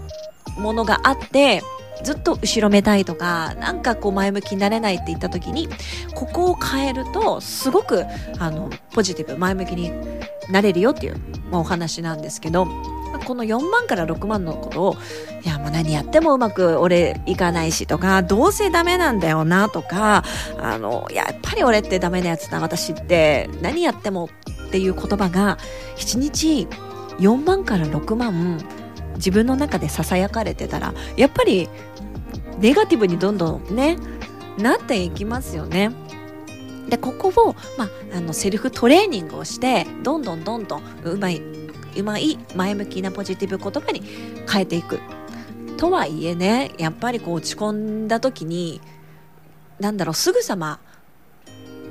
[0.57, 1.61] ものがあって、
[2.03, 5.69] ずっと後ろめたいとか、なんかこう前向きになれないって言った時に、
[6.13, 8.05] ここを変えると、すごく、
[8.39, 9.91] あの、ポジティブ、前向きに
[10.49, 11.17] なれるよっていう、
[11.51, 12.67] まあ、お話なんですけど、
[13.25, 14.95] この4万から6万のことを、
[15.43, 20.23] いや、もう何やってもうまく俺いかないしとか、どうせダメなんだよなとか、
[20.59, 24.29] あの、やっぱり俺ってダメなやつだ、私って、何やっても
[24.67, 25.57] っていう言葉が、
[25.97, 26.67] 1日
[27.19, 28.59] 4万から6万、
[29.17, 31.69] 自分の中で囁かれてたら、やっぱり、
[32.59, 33.97] ネガティブにどんどんね、
[34.57, 35.91] なっていきますよね。
[36.89, 41.41] で、ここを、まあ、あの、セルフトレーニングをして、どんどんどんどんうまい、
[41.97, 44.01] うまい前向きなポジティブ言葉に
[44.49, 44.99] 変えていく。
[45.77, 48.81] とはいえね、やっぱりこう落ち込んだ時に、
[49.79, 50.79] なんだろう、すぐさま、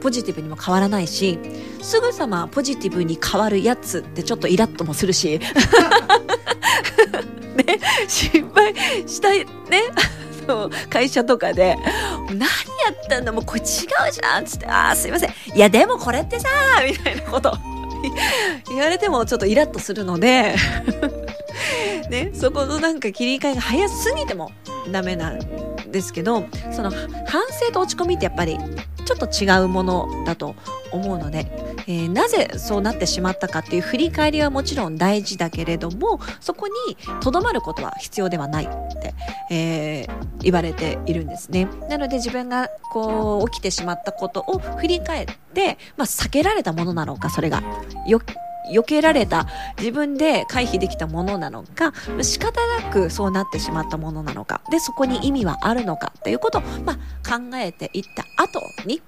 [0.00, 1.38] ポジティブにも変わらないし、
[1.82, 5.40] すぐさまポジティブに変わるやつってちょっとイラッともするし、
[7.56, 7.64] ね、
[8.08, 8.74] 心配
[9.08, 9.82] したい、 ね、
[10.90, 11.76] 会社とかで、
[12.28, 12.46] 何や
[12.92, 13.66] ったんだもうこれ違う
[14.12, 15.30] じゃんっつって、ああ、すいません。
[15.54, 16.48] いや、でもこれってさ、
[16.86, 17.56] みたいなこと。
[18.68, 20.54] 言われてもちょっとイラッとするので、
[22.10, 24.52] ね、そこのなんか切り替えが早すぎても
[24.90, 25.40] ダメなん
[25.90, 28.58] ですけど、その反省と落ち込みってやっぱり
[29.06, 30.54] ちょっと違うものだと
[30.92, 31.46] 思うので、
[31.86, 36.72] えーなぜそうなってしまったかっていう振り返りはもちろん大事だけれども、そこに
[37.20, 38.68] とどまることは必要ではないっ
[39.00, 39.14] て、
[39.50, 41.66] えー言われているんですね。
[41.88, 47.62] なので自分がこう起きてしまったことを振り返って、まあ避けられたものなのか、それが。
[48.06, 48.20] よ
[48.70, 49.46] 避けられた
[49.78, 59.02] 自分で回避できたものなのか仕方なくそうなってしまったものなのかでそこに意味はあるのかっていうことを、まあ、考えていった後に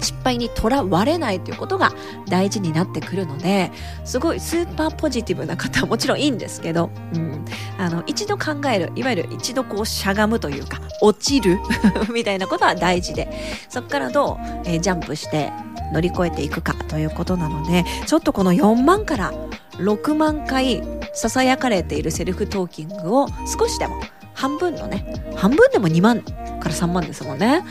[0.00, 1.92] 失敗にとらわれないということが
[2.28, 3.70] 大事になってくるので
[4.04, 7.44] すごいスーパーポジティブな方はもちろんいいんですけど、うん、
[7.78, 11.58] あの一度考えるいわゆる一度こうしゃがむというか落ちる
[12.12, 13.28] みたいなことは大事で
[13.68, 15.52] そこからどう、えージャンプして
[15.92, 19.32] 乗り越えていくかということなのでちょっとこの4万から
[19.72, 20.82] 6万回
[21.14, 24.00] 囁かれているセルフトーキングを少しでも
[24.34, 26.32] 半分のね半分でも2万か
[26.68, 27.64] ら3万ですもんね。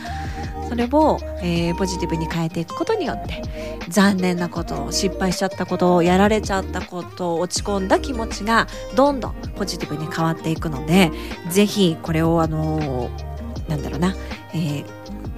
[0.69, 3.41] それを、えーポジティブに変えていくことによって
[3.89, 11.11] 残念なこと失敗しちゃったことやられちゃったこと落ち込んだ気持ちがどんどんポジティブに変わっていくので
[11.49, 14.15] ぜひこれをあのーなんだろうな、
[14.53, 14.85] えー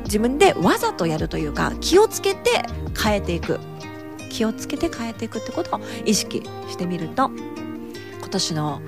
[0.04, 2.64] 自分でわざとやるというか気をつけて
[3.02, 3.60] 変えていく。
[4.30, 7.30] 気をつけて変えていくってことを意識してみると
[8.20, 8.82] 今年の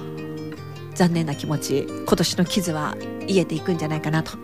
[0.96, 2.96] 残念な気持ち今年の傷は
[3.28, 4.38] 癒えていくんじゃないかなと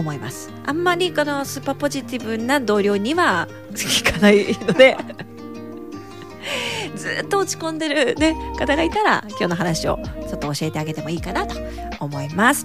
[0.00, 4.96] 思いますあんまりこのスーパーポジティブな同僚には聞かないので
[6.96, 9.98] ずっと落ち込んでる、ね、方がいたら今日の話を
[10.28, 11.56] ちょっと教えてあげてもいいかなと
[12.00, 12.64] 思います。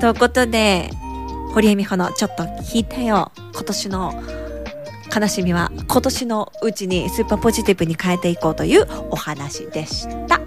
[0.00, 0.90] ということで
[1.52, 4.22] 堀江美穂のちょっと聞いたよ今年の
[5.14, 10.40] 悲しみは今年のうちにスーパーポジティブに変えていこうというお話でした。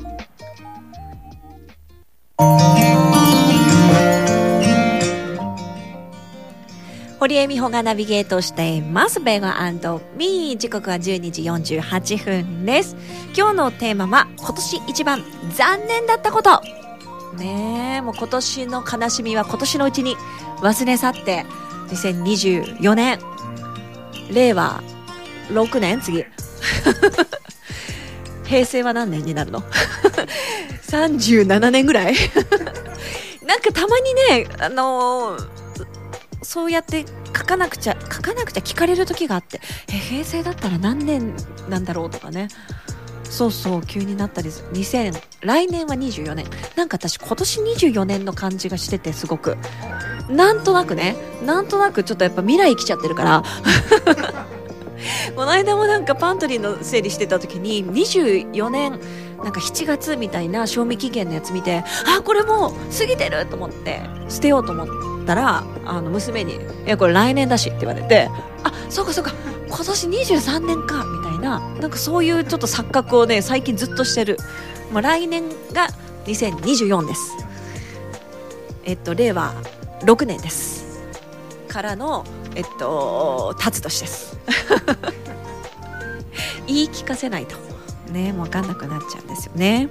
[7.20, 9.20] 堀江美穂がナビゲートしています。
[9.20, 9.56] ベガ
[10.16, 10.58] ミー。
[10.58, 12.96] 時刻は12時48分です。
[13.36, 15.24] 今日のテーマは今年一番
[15.56, 16.62] 残念だったこと。
[17.36, 20.16] ねえ、もう今年の悲しみは今年のうちに
[20.60, 21.44] 忘れ去って、
[21.90, 23.20] 2024年、
[24.32, 24.84] 令和
[25.50, 26.24] 6年次。
[28.46, 29.64] 平成は何年になるの
[30.88, 32.14] ?37 年ぐらい
[33.44, 35.57] なんかたまにね、あのー
[36.48, 41.36] そうやって書かなくちゃ、書かなくちゃ聞かれる時があって、え、平成だったら何年
[41.68, 42.48] なんだろうとかね。
[43.26, 44.50] そうそう、急になったり。
[44.50, 46.46] 2000、来年は24年。
[46.78, 49.58] なんか私今年24年の感じがしてて、すごく。
[50.30, 53.44] なんとなくね、なんとなくちょっとやっぱ未来来ちゃってるから。
[55.36, 59.02] この間もなんかパントリーの整理してた時に、24年、
[59.44, 68.30] なんか7月みたいな賞味期限のやつ見て、あ、これもう過ぎてると思って、捨てようと思ったら、あの、娘に、いや、これ来年だしって言われて、
[68.64, 69.34] あ、そうかそうか、
[69.68, 74.38] 今年23年か、みたいな、なんかそういうちょっと錯覚をね、最近ずっとしてる。
[74.92, 75.90] まあ、来年が
[76.26, 77.38] 2024です。
[78.86, 79.54] えっと、令和
[80.02, 81.02] 6年です。
[81.68, 82.26] からの、
[82.56, 84.38] えっと、立つ年です。
[86.66, 87.67] 言い聞かせないと。
[88.08, 89.90] ね、もうわかんなくなっちゃうんですよね。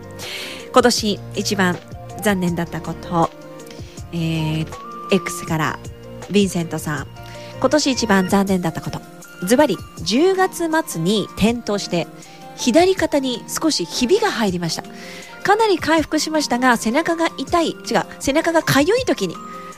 [0.73, 1.79] 今年一番
[2.23, 3.31] 残念だったこと、
[4.13, 4.67] えー、
[5.11, 5.79] X から
[6.31, 7.07] ヴィンセントさん。
[7.61, 9.01] 今年一番残念だったこと。
[9.45, 12.07] ズバリ、10月末に転倒して、
[12.57, 14.83] 左肩に少しひびが入りました。
[15.43, 17.77] かなり回復しましたが、背中が痛い、違う、
[18.19, 19.37] 背中がかゆい時に、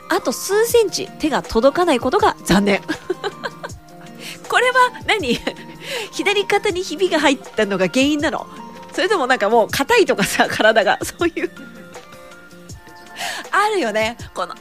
[0.08, 2.82] あと数センチ手が届かないことが残念。
[4.48, 5.38] これは何？
[6.12, 8.46] 左肩にひびが入ったのが原因なの
[8.92, 11.50] それともなんかもう硬いとかさ、 体が、そういう。
[13.50, 14.16] あるよね。
[14.34, 14.54] この、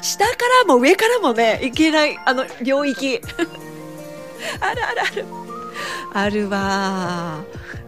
[0.00, 0.30] 下か
[0.64, 3.20] らも上からもね、いけない、あの、領域。
[4.60, 5.24] あるあるある。
[6.14, 7.40] あるわ。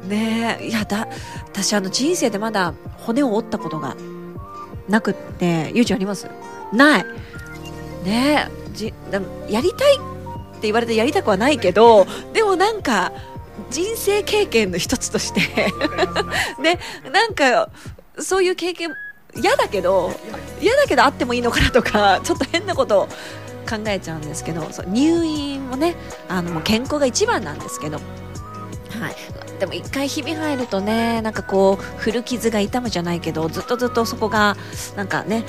[0.07, 0.69] ねえ。
[0.69, 1.09] いや、だ、
[1.47, 3.97] 私あの人生でまだ骨を折ったことが
[4.89, 6.29] なくって、ゆうちゃんあります？
[6.73, 7.07] ない。
[8.05, 8.51] ねえ。
[8.75, 8.93] じ、
[9.49, 9.99] やりたい
[10.65, 13.13] って言われてやりたくはないけど、でもなんか、
[13.71, 15.41] 人生経験の一つとして、
[16.59, 16.81] ね、
[17.13, 17.69] なんか、
[18.19, 18.95] そういう経験、
[19.35, 20.13] 嫌だけど、
[20.63, 23.07] 嫌だけどあってもいいのかなとか、ちょっと変なことを
[23.69, 25.97] 考えちゃうんですけど、そう入院もね、
[26.29, 28.03] あの、もう健康が一番なんですけど、は
[29.11, 29.61] い。
[29.61, 34.57] でも一回ひび入るとね、なんかこう、古傷が痛むじゃないけど、ずっとずっとそこが、
[34.97, 35.45] なんかね、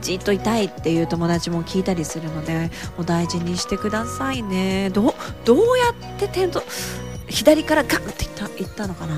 [0.00, 4.90] じっと痛いっていう友達も聞いたりするので、お大事にしてくださいね。
[4.90, 5.14] どう、
[5.44, 6.64] どうやって転倒、
[7.28, 9.16] 左からガンっていった、いったのかな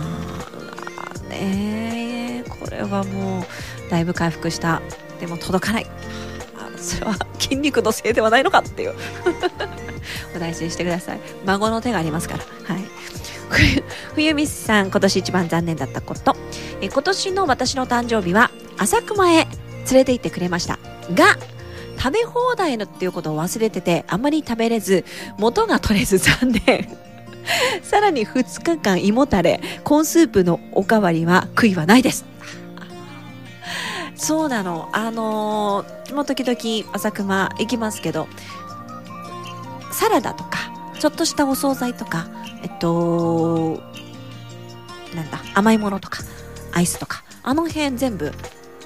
[1.29, 4.83] ねえこれはもう、だいぶ回復した。
[5.21, 5.87] でも届かない。
[6.77, 8.95] それは筋肉のせいではないのかっていう。
[10.37, 11.21] お大事にしてください。
[11.47, 12.45] 孫の手がありますから。
[12.75, 12.85] はい。
[14.15, 16.37] 冬美さん、今年一番残念だったこと。
[16.81, 19.47] え今年の私の誕生日は、浅熊へ
[19.91, 20.78] 連れて行ってくれました。
[21.14, 21.37] が、
[21.99, 25.05] 食べ放題のっていうことを忘れてて、あんまり食べれず、
[25.39, 26.89] 元が取れず残念。
[27.82, 32.24] さらに2日間胃もたれ、コーンスープのおかわりは悔いはないです。
[34.16, 34.89] そうなの。
[34.93, 38.28] あのーもう時々朝熊行きますけど、
[39.91, 40.59] サラダとか、
[40.99, 42.28] ちょっとしたお惣菜とか、
[42.62, 43.80] えっと、
[45.14, 46.20] なんだ、甘いものとか、
[46.72, 48.32] アイスとか、あの辺全部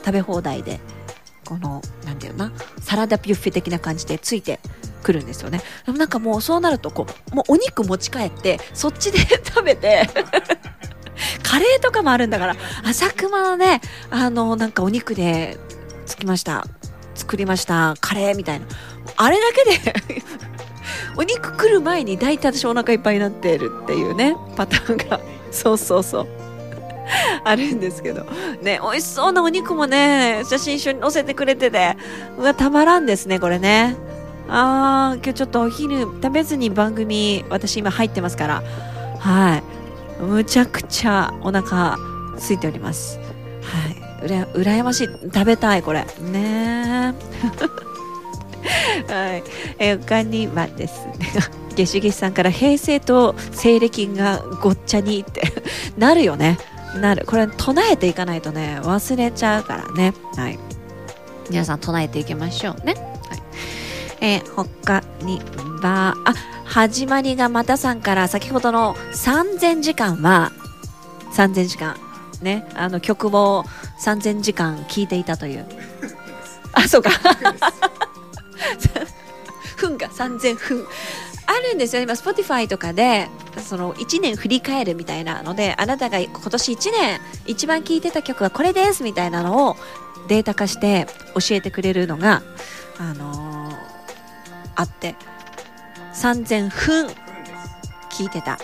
[0.08, 0.80] 食べ放題で、
[1.44, 4.58] この、なんていうのな、サラダビュッフェ的な感じでついて
[5.02, 5.60] くるんですよね。
[5.84, 10.08] でもなんかもうそうなると、こう、もうお肉持ち帰って、そっちで 食べて、
[11.44, 15.58] カレーとかもあるんだから、朝熊のね、あの、なんかお肉で
[16.06, 16.66] つきました。
[17.14, 17.94] 作りました。
[18.00, 18.66] カレーみたいな。
[19.16, 20.22] あれだけで
[21.16, 25.20] お肉来る前に大体私お腹いっぱいになってるっていうね、パターンが。
[25.50, 26.47] そうそうそう。
[27.44, 28.24] あるんですけど。
[28.62, 31.96] ね、美味しそうなお肉もね、写真一緒に載せてくれてて、
[32.38, 33.96] うわ、たまらんですね、これね。
[34.48, 38.62] あー、今日ちょっとお昼食べずに番組、私今入ってますから。
[39.18, 39.62] はい。
[40.22, 41.96] むちゃくちゃお腹
[42.36, 43.18] 空いております。
[43.62, 44.24] はい。
[44.24, 45.08] うら、羨ましい。
[45.32, 46.04] 食べたい、これ。
[46.20, 47.28] ねえ。
[49.12, 49.44] はい。
[49.78, 51.14] えー他にはですね、
[51.76, 55.42] ゲシゲシさんから平成と西暦がごっちゃにって
[55.96, 56.58] なるよね。
[57.00, 57.24] なる。
[57.26, 60.14] これ唱えていかないとね、忘れちゃうからね。
[60.36, 60.58] はい。
[61.50, 62.94] 皆さん唱えていきましょうね。
[62.94, 63.42] はい。
[64.20, 65.40] えー他に
[65.82, 66.34] は、あ、
[66.64, 70.52] 始まりがまたさんから先ほどの3000時間は、
[71.34, 71.96] 3000時間。
[72.42, 72.68] ね。
[72.74, 73.64] あの曲も
[74.00, 75.66] 3000時間聴いていたという。
[76.72, 77.10] あ、そうか。
[79.78, 80.86] 分が3000分。
[81.50, 82.02] あるんですよ。
[82.02, 83.28] 今、Spotify とかで、
[83.66, 89.76] その1年振り返るみたいなので、あなたが今年1年一番聴いてた曲はこれですみたいなのを
[90.28, 92.42] データ化して教えてくれるのが、
[92.98, 93.78] あのー
[94.76, 95.16] あって、
[96.14, 97.08] 3000分
[98.12, 98.58] 聞いてた。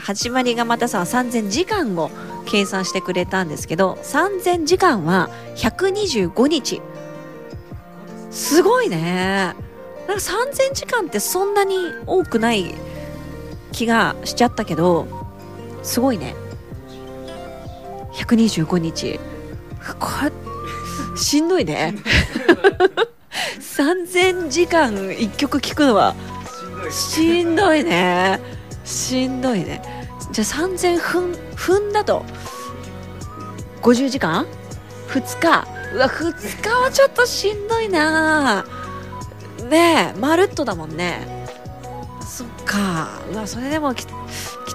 [0.00, 2.10] 始まりがまたさ3000時間を
[2.44, 6.82] 計算してくれたんですけど、3000時間は125日。
[8.30, 9.54] すごいね。
[10.06, 11.76] なんか3000時間ってそんなに
[12.06, 12.74] 多くない
[13.72, 15.06] 気がしちゃったけど、
[15.82, 16.34] すごいね。
[18.14, 19.20] 125日。
[19.98, 20.32] これ、
[21.16, 21.94] しんどいね。
[23.60, 26.14] 3000時間1曲聴くのは
[26.90, 28.40] しんどいね。
[28.84, 29.82] しんどいね。
[30.32, 32.24] じゃあ3000分、分だと
[33.82, 34.46] 50時間
[35.08, 35.66] ?2 日？
[35.94, 38.64] うわ、2日はちょっとしんどいな
[39.68, 41.46] ねえ、まるっとだもんね。
[42.26, 43.20] そっか。
[43.32, 44.10] うわ、それでもきき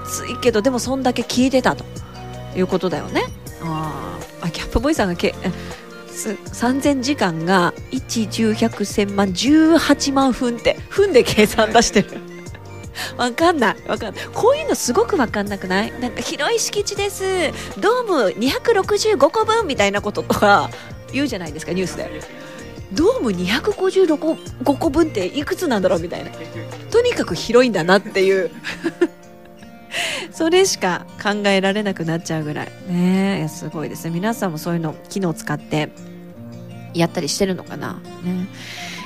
[0.09, 1.85] ついけど、でもそんだけ聞いてたと
[2.55, 3.23] いうことだよね。
[3.63, 5.51] あーあ、キャップボーイさんがけ、え
[6.11, 12.09] す3000時間が1、10、100、1000万、18万分って、分で計算出してる。
[13.17, 13.75] わかんない。
[13.87, 14.25] わかんない。
[14.33, 15.93] こういうのすごくわかんなくない？
[15.99, 17.23] なんか広い敷地です。
[17.79, 20.69] ドーム265個分みたいなこととか
[21.13, 22.40] 言うじゃないですか、ニュースで。
[22.93, 26.31] ドーム256個分っていくつなんだろうみたいな。
[26.91, 28.51] とにかく広いんだなっていう。
[30.31, 32.71] それしか考えられなくなっちゃうぐらい。
[32.87, 34.11] ねすごいですね。
[34.11, 35.89] 皆さんもそういうの、機能使って
[36.93, 37.93] やったりしてるのかな。
[38.23, 38.47] ね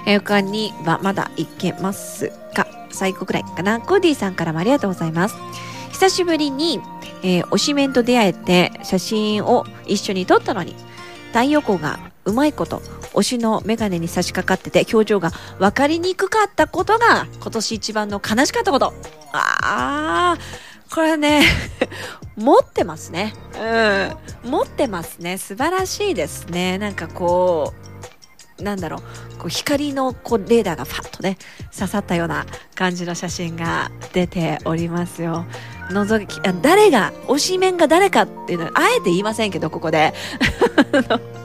[0.08, 3.82] えー他にはまだいけますか最後くらいかな。
[3.82, 5.36] コーディさんからもありがとうございます。
[5.92, 6.80] 久しぶりに、
[7.24, 10.76] えー推しメンと出会えて写真を一緒に撮ったのに、
[11.30, 12.80] 太陽光がうまいこと
[13.14, 18.94] 推しのメガネに差し掛かってて表情が分かりにくかったことが今年一番の悲しかったこと。
[19.32, 20.38] ああ、
[20.94, 21.44] これね、
[22.36, 23.34] 持ってますね。
[24.44, 24.50] うん。
[24.50, 25.38] 持ってますね。
[25.38, 26.78] 素晴らしいですね。
[26.78, 27.74] なんかこ
[28.60, 31.38] う、なんだろう、こう光のこうレーダーがファッとね、
[31.74, 35.46] 刺さったような感じの写真が出ておりますよ。
[35.90, 40.14] 覗き、誰が、推しメンが誰かっていうのは、あえて言いませんけど、ここで。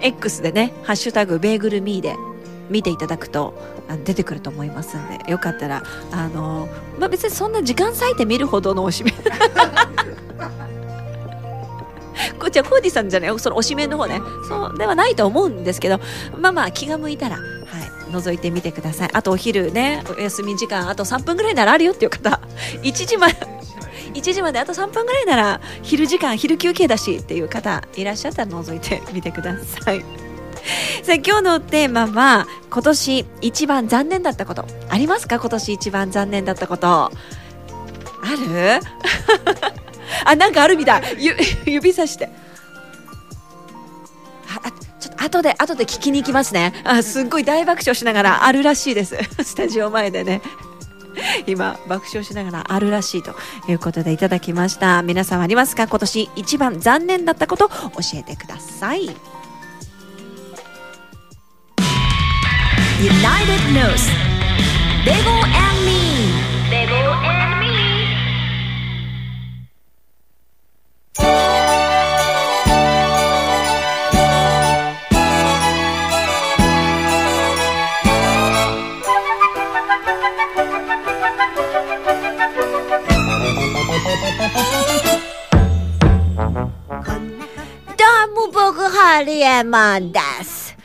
[0.00, 2.16] X でね、ハッシュタグベーグルミーで
[2.70, 3.54] 見ていただくと
[4.04, 9.14] 出てくると思いますんで、よかったら、あの、まあ、別にそんな時間割いて見るほどの推しメン。
[12.38, 14.20] こっちはコーディさんじゃないその推しメンの方ね。
[14.48, 15.98] そうではないと思うんですけど、
[16.38, 17.44] まあまあ気が向いたら、はい、
[18.12, 19.10] 覗いてみてください。
[19.12, 22.40] あとお昼ね、お休み時間、あと3分ぐらいならあるよっていう方、
[22.82, 23.34] 1時まで、
[24.14, 30.00] 1時まであと3分ぐらいなら昼時間、昼休憩だしっていう方いらっしゃったら覗いてみてください。
[31.02, 34.66] さあ今日のテーマは今年一番残念だったこと。
[34.88, 35.38] ありますか？
[35.38, 36.88] 今年一番残念だったこと。
[36.88, 37.10] あ
[38.36, 38.80] る？
[40.24, 41.02] あなんかあるみたい。
[41.18, 42.28] ゆ指さして。
[44.48, 46.72] ああちょっと後で後で聞きに行きますね。
[46.84, 49.16] あすっごい大爆笑しながらあるらしいです。
[49.44, 50.42] スタジオ前でね。
[51.46, 53.34] 今爆笑しながらあるらしいと
[53.68, 55.86] いうことでいただきました皆さんありますか？
[55.88, 57.74] 今年一番残念だったこと教
[58.14, 59.10] えてください
[63.00, 64.10] United News.
[65.04, 66.37] Devil and me.
[89.58, 90.76] ハリエマンです。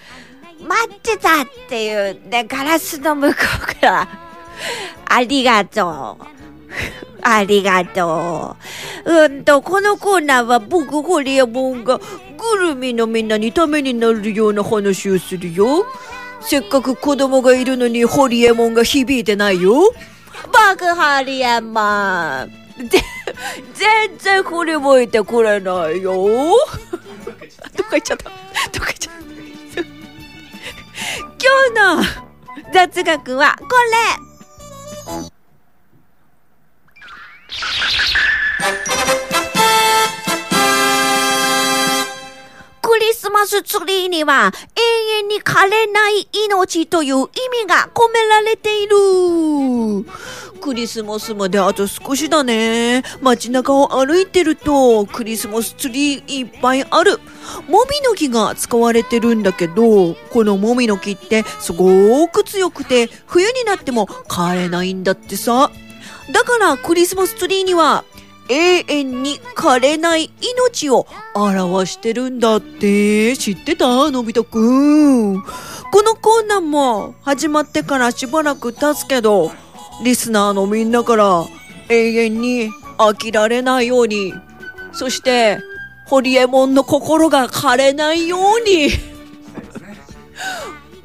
[0.59, 4.07] 待ってたっていうね、ガラスの向こうから、
[5.05, 6.25] ありがとう。
[7.21, 8.57] ありがと
[9.05, 9.11] う。
[9.11, 15.85] うんと、このコーナーは僕ホリエモンがグルミのみんなにためになるような話をするよ。
[16.41, 19.93] せっかく子供がいるのにホリエモンが響いてないよ。
[20.51, 22.51] バカハリエモン。
[23.73, 26.57] 全然振り向いてくれないよ。
[27.77, 28.29] どっか行っちゃった？
[28.29, 29.21] どっか行っちゃった？
[31.39, 32.03] 今日の
[32.73, 33.67] 雑学はこ
[39.29, 39.32] れ。
[42.93, 47.27] クリスマスツリーには永遠に枯れない命という意味
[47.67, 48.95] が込められている。
[50.61, 53.01] クリスマスまであと少しだね。
[53.19, 57.17] 街中を歩いてるとクリスマスツリーいっぱいある。
[57.67, 65.71] もみの木が使われてるんだけど、このもみの木ってすごく強くて冬になっても枯れないんだってさ。
[66.31, 68.05] だからクリスマスツリーには
[68.49, 75.41] 永遠に枯れない命を表してるんだって知ってたのび太くん。
[75.41, 79.51] このコーナーも始まってからしばらく経つけど、
[80.03, 81.45] リスナーのみんなから
[81.89, 84.33] 永遠に飽きられないように、
[84.91, 85.59] そして、
[86.07, 88.89] ホリエモンの心が枯れないように、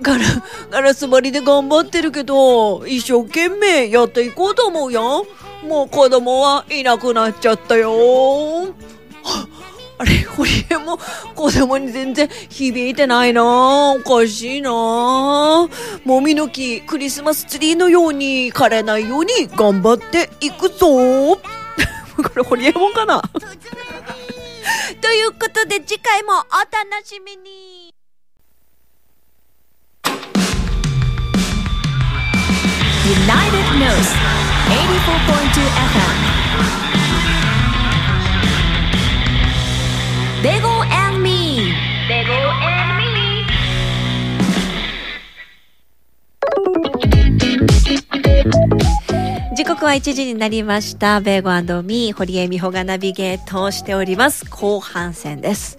[0.00, 0.24] ガラ、
[0.70, 5.26] ガラス張りで頑張ってるけど、一生懸命やっていこうと思うよ。
[5.62, 7.90] もう子供はいなくなっちゃったよ。
[7.92, 8.72] は
[10.00, 10.98] あれ、ホリエモン、
[11.34, 20.86] 子供に全然響いてないなおかしいなもみの木、クリスマスツリーのように枯れないように頑張っていくぞ。
[22.16, 23.20] これホリエモンかな？
[25.00, 27.92] ということで次回もお楽しみに。
[33.08, 36.16] United News 84.2 FM
[40.42, 41.72] Bego and me
[42.06, 43.46] Bego and me.
[49.56, 51.20] 時刻は1時になりました。
[51.20, 54.44] ベーゴミー、堀江美穂がナビゲートをしております。
[54.50, 55.78] 後半戦です。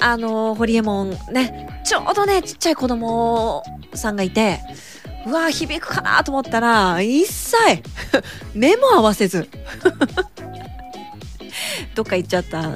[0.00, 3.62] あの、ホリエモンね、ちょうどね、ちっちゃい子供
[3.94, 4.58] さんがいて、
[5.26, 7.56] うわ響くかなと思ったら、一切、
[8.54, 9.48] 目も合わせず、
[11.94, 12.70] どっか行っちゃった。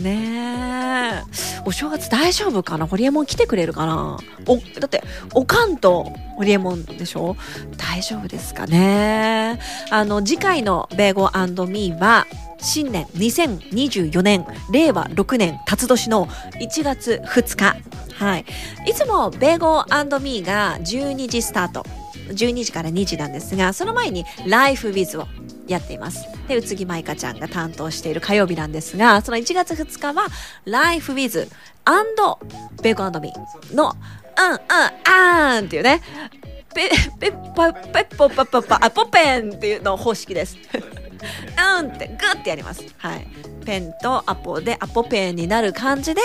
[0.00, 1.22] ねえ。
[1.64, 2.86] お正月大丈夫かな？
[2.86, 4.18] ホリエモン来てくれるかな？
[4.46, 5.02] お、だって、
[5.34, 6.04] おかんと
[6.36, 7.36] ホリエモンでしょ？
[7.76, 9.58] 大丈夫ですかね
[9.90, 11.30] あの、次回のベーゴ
[11.66, 12.26] ミーは、
[12.60, 16.26] 新年2024年、令和6年、辰年の
[16.60, 17.76] 1月2日。
[18.14, 18.44] はい。
[18.86, 19.84] いつもベーゴ
[20.20, 21.84] ミーが12時スタート。
[22.28, 25.26] 12時から2時なんですが、その前に Life with を
[25.66, 26.26] やっています。
[26.48, 30.26] で、宇津木舞香ちゃんが担当している火曜日なんですが、その1月2日は
[30.64, 31.48] Life with
[32.82, 33.92] ベーゴミーの
[34.36, 36.00] うんうんあーんっていうね、
[36.74, 36.90] ペ、
[37.20, 40.56] ペッパ、ペッポパッパッパ、あ、ポペンっていうの方式です。
[41.78, 42.84] うんってグッてやります。
[42.98, 43.26] はい。
[43.64, 46.20] ペンとアポでアポペンになる感じで、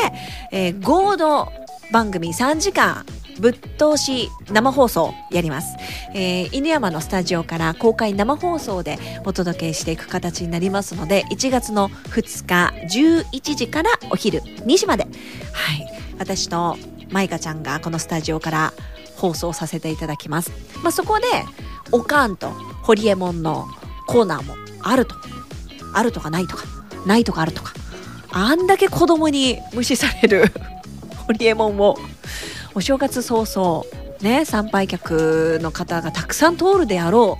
[0.51, 1.51] えー合同
[1.91, 3.03] 番組3時間
[3.39, 5.75] ぶっ通し生放送やります、
[6.13, 12.73] えー犬山のスタジオから公開生放送でお届けしていく形になりますので1月の2日
[13.23, 15.89] 11時からお昼2時まではい
[16.19, 16.77] 私と
[17.09, 18.73] マイカちゃんがこのスタジオから
[19.15, 20.51] 放送させていただきます、
[20.83, 21.25] まあ、そこで
[21.91, 23.67] おかんとホリエモンの
[24.09, 25.15] コーナーもあると
[25.93, 26.65] あるとかないとか
[27.05, 27.73] ないとかあるとか
[28.31, 30.45] あんだけ子供に無視される
[31.27, 31.97] ホリエモンを
[32.73, 33.83] お正月早々
[34.21, 37.37] ね参拝客の方がたくさん通るであろ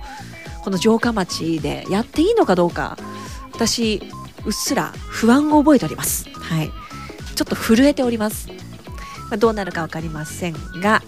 [0.60, 2.96] うこの城下町でやっていいのかどうか
[3.52, 4.02] 私
[4.44, 6.26] うっすら不安を覚えております。
[6.34, 6.70] はい。
[7.40, 8.54] ちょっと震えております、ま
[9.32, 11.02] あ、どうなるか分かりませんが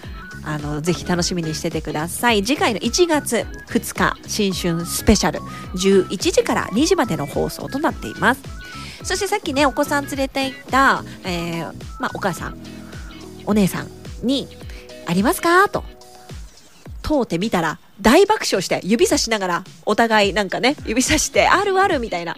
[0.45, 8.43] あのぜひ楽しみにしててください次回の1月2日新春スペシャル11時から2時までの放送となっています
[9.05, 12.57] そしてさっきねお子さん連れて行った、えーまあ、お母さん
[13.47, 13.88] お姉さん
[14.22, 14.49] に
[15.07, 15.84] 「ありますか?」と
[17.03, 22.36] 通ってみたら大爆笑して指さしながらお互いなんかね指さして「あるある」みたいな、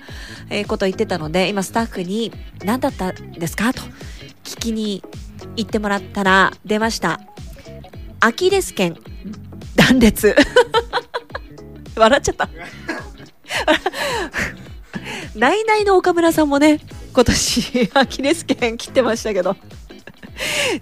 [0.51, 2.33] えこと言ってたので今スタッフに
[2.65, 3.83] 「何だったんですか?」と
[4.45, 5.03] 聞きに
[5.57, 7.21] 行ってもらったら出ました
[8.21, 8.97] アキレス腱。
[9.77, 10.35] 断裂。
[11.97, 12.49] 笑っちゃった。
[15.37, 16.81] ナイナイの岡村さんもね
[17.13, 19.57] 今年 アキレス腱切ってましたけど。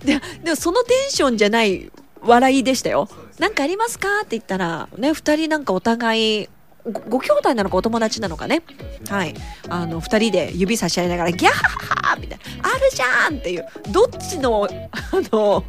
[0.05, 1.91] ででもそのテンションじゃない
[2.23, 3.09] 笑いでしたよ。
[3.39, 4.09] なんかありますか？
[4.19, 6.49] って言ったら、ね、二人なんかお互い
[6.85, 8.63] ごご兄弟なのかお友達なのかね。
[9.09, 9.35] はい。
[9.69, 14.99] あの、2人で指差し合いながら、ギャーハみたいな、あるじゃんっていう、どっちの、あ
[15.33, 15.65] の、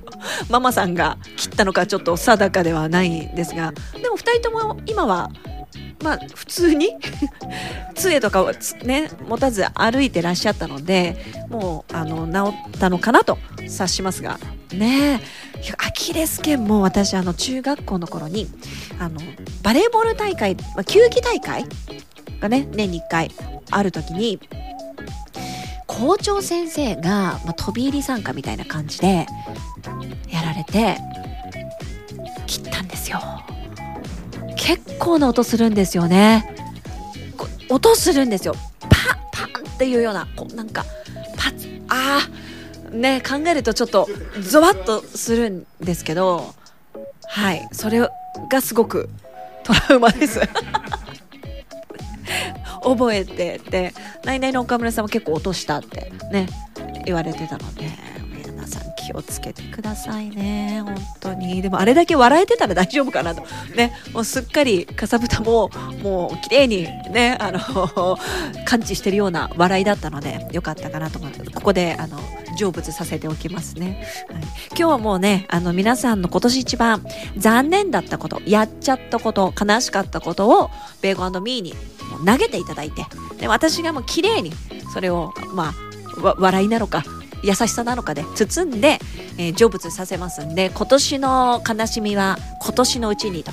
[0.49, 5.29] ママさんが切ったのかちょっと定かではないんですが、でも2人とも今は、
[6.03, 6.89] まあ、普通に？
[7.95, 8.51] 杖とかを
[8.83, 11.17] ね、持たず歩いてらっしゃったので、
[11.49, 14.39] もう、あの、治ったのかなと察しますが、
[14.73, 15.21] ね、
[15.77, 18.47] アキレス腱も私、あの、中学校の頃に、
[18.99, 19.19] あの、
[19.61, 21.65] バレーボール大会、まあ、球技大会
[22.39, 23.31] がね、年に1回
[23.71, 24.39] ある時に、
[25.87, 29.27] 校長先生が、まあ、飛び入り参加みたいな感じで、
[30.29, 30.97] やられて、
[32.47, 33.21] 切ったんですよ。
[34.65, 36.55] 結構な音するんですよね。
[37.69, 38.55] 音するんですよ。
[38.79, 38.87] パ
[39.45, 40.85] ンパンっていうような、こうなんか、
[41.35, 44.07] パツ、あー、ね、考えるとちょっと
[44.39, 46.55] ゾワッとするんですけど、
[47.27, 48.07] はい、それ
[48.49, 49.09] がすごく
[49.63, 50.39] トラウマです。
[52.83, 53.93] 覚えてて、
[54.23, 56.47] ナイナイの岡村さんも結構落としたってね、
[57.05, 57.89] 言われてたので、
[59.05, 61.61] 気をつけてくださいね、本当に。
[61.61, 63.43] でもあれだけ笑えてたら大丈夫かなと。
[63.75, 65.69] ね、もうすっかりかさぶたも、
[66.01, 68.17] もう綺麗にね、あの、
[68.65, 72.19] 感知してるような笑いだったので、よかったかなと思って、ここで、あの、
[72.57, 74.05] 成仏させておきますね。
[74.29, 77.05] はい、今日はもうね、あの、皆さんの今年一番
[77.37, 80.69] 残念だったこと、やっちゃったこと、悲しかったことを、
[81.01, 81.73] ベーゴミーに
[82.25, 83.05] 投げていただいて、
[83.39, 84.51] で、私がもう綺麗に、
[84.93, 87.03] それを、まあ、笑いなのか、
[87.43, 88.99] 優しさなのかで包んで、
[89.37, 93.51] えー成仏させますんで、今年の悲しみは今年のうちにと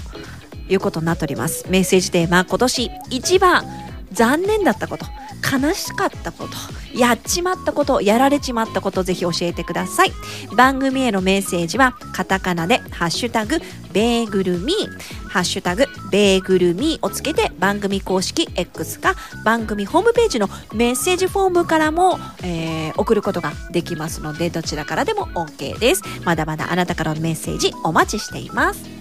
[0.69, 1.67] いうことになっております。
[1.69, 3.65] メッセージテーマ、今年一番
[4.13, 5.07] 残念だったこと、
[5.51, 10.13] 悲しかったこと、やっちまったこと、やられちまったこと、ぜひ教えてください。
[10.57, 13.61] 番組へのメッセージは、カタカナで、ハッシュタグ、
[13.93, 26.03] ベーグルミー、ハッシュタグ、ベーグルミーをつけて、番組公式 X か、番組ホームページのメッセージフォームからも、えー送ることができますので、どちらからでも OK です。
[26.25, 29.00] まだまだあなたからのメッセージお待ちしています。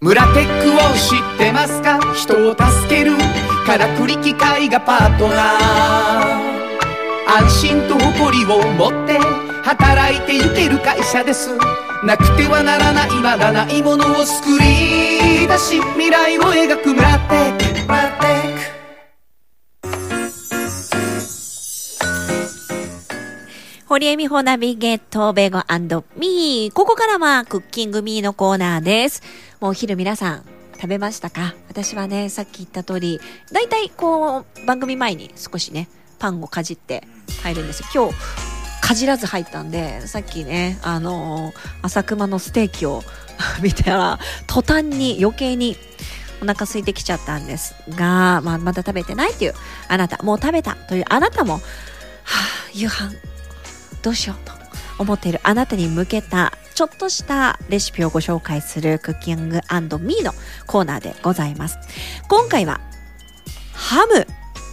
[0.00, 1.98] 村テックを知ってますか？
[2.14, 3.16] 人を助ける
[3.66, 7.42] からくり機械がパートナー。
[7.42, 9.18] 安心と誇りを持って
[9.64, 11.50] 働いて行ける会社です。
[12.04, 16.94] なくてはならないまだないものを作り出し未来を描く。
[16.94, 18.27] 村テック
[23.98, 25.60] 堀江美穂ナビゲートベゴ
[26.16, 26.72] ミー。
[26.72, 29.24] ここからはクッキングミーのコーナーです。
[29.60, 30.44] もうお昼皆さん
[30.76, 31.56] 食べましたか？
[31.66, 33.20] 私はね、さっき言った通り、
[33.50, 35.88] だいたいこう、番組前に少しね、
[36.20, 37.08] パンをかじって
[37.42, 37.82] 入るんです。
[37.92, 38.14] 今日、
[38.80, 43.02] かじらず入ったんで、さっきね、あのー朝熊のステーキを
[43.64, 45.76] 見たら、途端に余計に
[46.40, 49.54] お腹空いてきちゃったんですが、まあ、まだ食べてないっていう
[49.88, 51.60] あなた、もう食べたというあなたも、はあ、
[52.72, 53.37] 夕飯
[54.02, 54.52] どうしようと
[54.98, 60.32] 思っているあなたに向けたちょっとしたレシピをご紹介するクッキングミーの
[60.66, 61.78] コーナーでございます。
[62.28, 62.80] 今回は
[63.72, 64.26] ハム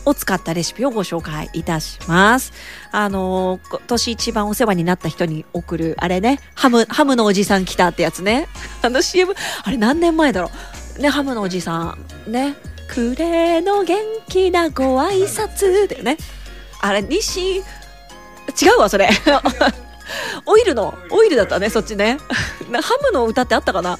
[0.06, 2.54] を使ったレシピをご紹介いたします。
[2.92, 8.48] あのー今年一番お世話になった人に送る、あれね、ハム、ハムのおじさん来たってやつね。
[8.82, 10.52] あの CM、あれ何年前だろ
[10.98, 11.02] う。
[11.02, 11.98] ね、ハムのおじさ
[12.28, 12.32] ん。
[12.32, 12.56] ね。
[12.88, 13.98] くれの元
[14.30, 16.18] 気なご挨拶でね。
[16.82, 17.64] あれ、西、
[18.62, 19.10] 違うわ、それ。
[20.46, 22.20] オイルの、オイルだったね、そっちね。
[22.72, 24.00] ハムの歌ってあったかな？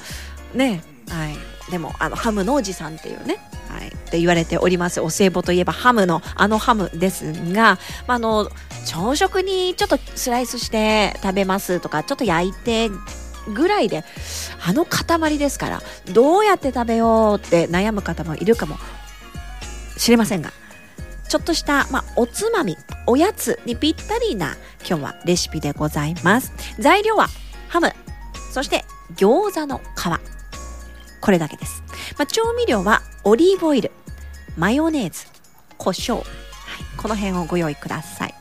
[0.54, 1.72] ねはい。
[1.72, 3.38] でも、あの、ハムのおじさんっていうね。
[3.70, 3.88] はい。
[3.88, 5.02] って言われております。
[5.02, 8.50] お歳暮といえばハムの、あのハムですが、まあ、あの、
[8.86, 12.92] 朝食にちょっとスライスして食べますとか、ちょっと焼いて、
[13.54, 14.04] ぐらいで、
[14.66, 15.82] あの塊ですから、
[16.12, 18.78] どうやって食べようって悩む方もいるかも
[19.98, 20.52] しれませんが、
[21.30, 24.56] ちょっとした、まあ、おつまみ、おやつにぴったりな
[24.88, 26.54] 今日はレシピでございます。
[26.80, 27.28] 材料は
[27.68, 27.92] ハム、
[28.52, 31.22] そして餃子の皮。
[31.22, 31.84] これだけです。
[32.18, 33.92] まあ、調味料はオリーブオイル、
[34.58, 35.26] マヨネーズ、
[35.78, 36.16] 胡椒。
[36.16, 36.24] はい、
[36.98, 38.36] この辺をご用意ください。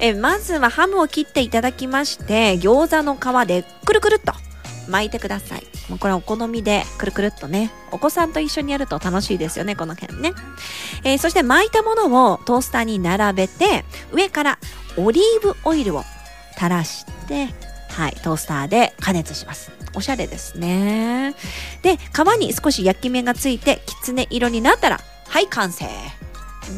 [0.00, 4.32] えまずはハムを切っていただきまして、餃子の皮でくるくるっと
[4.88, 5.66] 巻いてください。
[5.88, 10.32] もうこれはお好みでくるくるっとね、お子さんと一緒にやると楽しいですよね、この辺ね。
[11.04, 14.58] えーそして巻いたものをトースターに並べて、上から
[14.96, 16.04] オリーブオイルを
[16.56, 17.48] 垂らして、
[17.90, 19.72] はい、トースターで加熱します。
[19.94, 21.34] おしゃれですね。
[21.82, 22.00] で、皮
[22.38, 25.86] に少し焼き目がついて、きつね色になったら、はい、完成。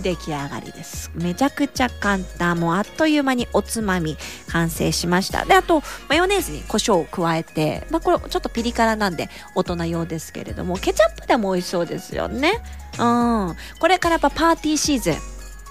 [0.02, 1.10] 出来上がりです。
[1.14, 2.58] めちゃくちゃ簡単。
[2.58, 4.16] もうあっという間におつまみ
[4.48, 5.44] 完成しました。
[5.44, 12.62] であとマヨネーズに胡椒を加えてまあこれちょっとピリ辛なんで大人用ですけれどもケチャップでも美味しそうですよね。
[12.98, 13.56] うん。
[13.78, 15.14] これからやっぱパーティーシーズン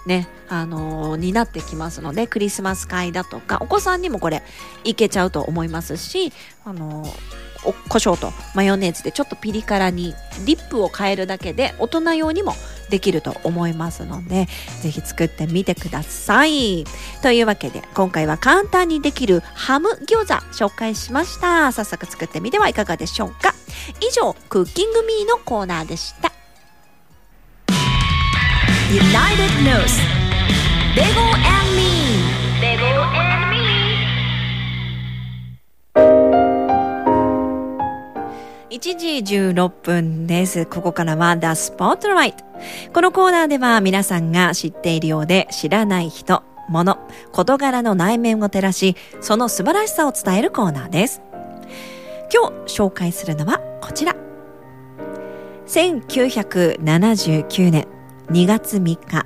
[0.05, 4.41] ね、あのーになってきますのでクリスマス会だとかお子さんにもこれ
[4.83, 6.31] いけちゃうと思いますし、
[6.65, 10.13] あのーお胡椒とマヨネーズでちょっとピリ辛に
[10.45, 12.55] リップを変えるだけで大人用にも
[12.89, 14.47] できると思いますので
[14.81, 16.85] ぜひ作ってみてください。
[17.21, 21.71] というわけで今回は簡単にできるハム餃子紹介しました。
[21.71, 23.53] 早速作ってみてはいかがでしょうか。
[24.01, 26.31] 以上クッキングミーのコーナーでした。
[28.89, 29.99] United News.
[30.95, 32.17] Bego and Me.
[32.59, 33.51] Bego and
[36.23, 36.28] me.
[38.69, 40.67] 1時16分です。
[40.67, 42.35] ここからは The Spotlight。
[42.93, 46.99] このコーナーでは皆さんが知っているようで知らない人、物、
[47.31, 51.23] 事柄の内面を照らし、その素晴らしさを伝えるコーナーです。
[52.31, 54.15] 今日紹介するのはこちら。
[55.65, 57.87] 1979年
[58.29, 59.25] 2月3日、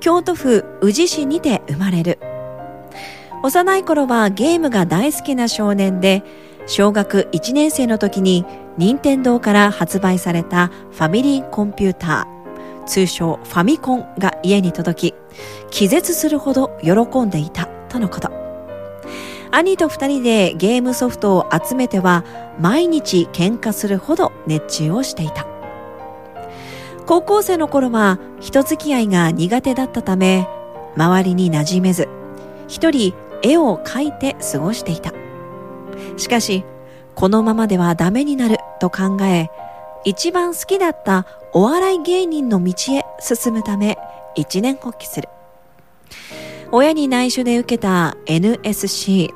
[0.00, 2.18] 京都府宇治市にて生まれる。
[3.42, 6.22] 幼い頃はゲームが大好きな少年で、
[6.66, 8.44] 小学1年生の時に
[8.76, 15.14] 任天堂から発売されたファミリーコンピューター、通称ファミコンが家に届き、
[15.70, 18.30] 気絶するほど喜んでいたとのこと。
[19.52, 22.24] 兄と二人でゲームソフトを集めては
[22.60, 25.46] 毎日喧嘩するほど熱中をしていた。
[27.06, 30.46] 高校生の頃は人付き合いが苦手だったため、
[30.96, 32.08] 周りに馴染めず、
[32.68, 35.12] 一人絵を描いて過ごしていた。
[36.16, 36.64] しかし、
[37.14, 39.48] このままではダメになると考え、
[40.04, 43.98] 一番好きだったお笑い芸人の道へ進むため
[44.34, 45.28] 一年発起する。
[46.72, 49.30] 親に内緒で受けた NSC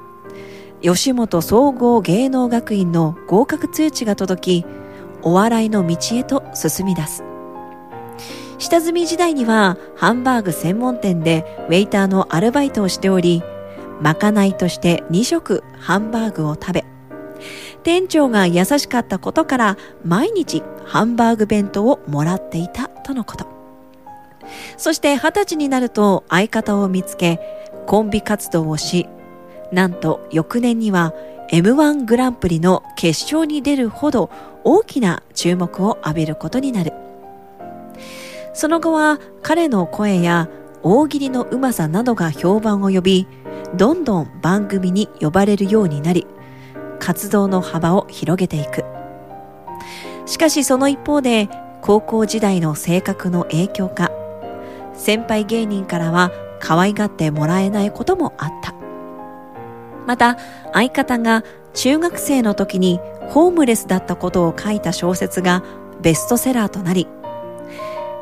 [0.81, 4.67] 吉本総合芸能学院の合格通知が届き、
[5.23, 7.25] お笑いの道へと進み出す。
[8.59, 13.43] 下積み時代にはハンバーグ専門店でウェイターのアルバイトをしており、
[14.01, 16.85] まかないとして2食ハンバーグを食べ、
[17.83, 23.47] 店長が優しかったことから毎日ハンバーグ弁当をもらっていたとのこと。
[24.77, 27.41] そして二十歳になると相方を見つけ、
[27.87, 29.09] コンビ活動をし、
[29.73, 31.15] なんと翌年には
[31.51, 34.31] M1 グランプリの決勝に出るほど
[34.65, 36.93] 大きな注目を浴びることになる。
[38.55, 40.49] その後は彼の声や
[40.87, 43.27] 大喜利のうまさなどが評判を呼び、
[43.75, 46.27] どんどん番組に呼ばれるようになり、
[46.99, 48.85] 活動の幅を広げていく。
[50.27, 51.49] しかしその一方で、
[51.81, 54.11] 高校時代の性格の影響か、
[54.93, 56.31] 先輩芸人からは
[56.61, 58.75] 可愛がってもらえないこともあった。
[60.07, 60.37] また、
[60.75, 65.65] 相方が中学生の時にホームレスだったことを書いた小説が
[66.03, 67.09] ベストセラーとなり、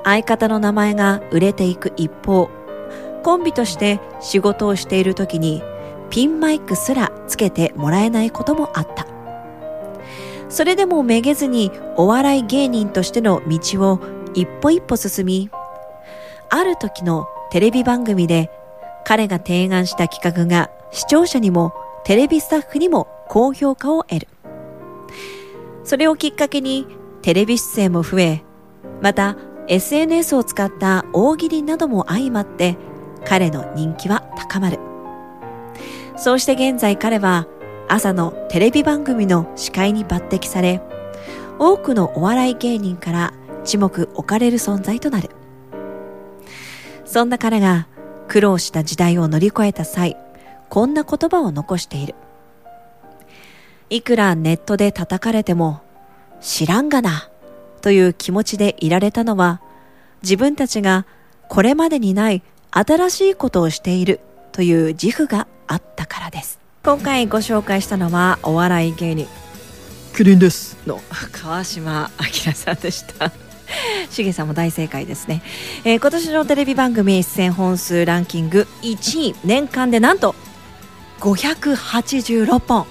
[0.04, 2.50] 相方の名前が売れていく一方、
[3.22, 5.62] コンビとして仕事をしている時に
[6.10, 9.06] ピンマイクすらつけてもらえないこともあった。
[10.48, 14.00] それでもめげずにお笑い芸人としての道を
[14.34, 15.50] 一歩一歩進み、
[16.50, 18.50] ある時のテレビ番組で
[19.04, 21.72] 彼が提案した企画が視聴者にも
[22.04, 24.28] テレビスタッフにも高評価を得る。
[25.84, 26.86] それをきっかけに
[27.22, 28.42] テレビ出演も増え、
[29.00, 29.36] また
[29.68, 32.76] SNS を使った大喜利なども相まって
[33.24, 34.78] 彼の人気は高まる。
[36.16, 37.46] そうして現在彼は
[37.88, 40.80] 朝のテレビ番組の司会に抜擢され、
[41.58, 43.32] 多くのお笑い芸人から
[43.64, 45.30] 一目置かれる存在となる。
[47.04, 47.86] そんな彼が
[48.28, 50.16] 苦労した時代を乗り越えた際、
[50.68, 52.14] こんな言葉を残している。
[53.90, 55.82] いくらネットで叩かれても、
[56.40, 57.28] 知らんがな、
[57.82, 59.60] という気持ちでいられたのは、
[60.22, 61.04] 自分たちが
[61.48, 64.20] これまでにない新しいことをしている
[64.52, 66.60] という自負があったからです。
[66.84, 69.28] 今回ご紹介したのはお笑い芸人
[70.16, 73.30] キリンですの川島明さんでした。
[74.10, 75.42] しげさんも大正解ですね、
[75.84, 80.34] えー今年のテレビ番組出演本数ランキング1位年間でなんと
[81.20, 82.86] 586本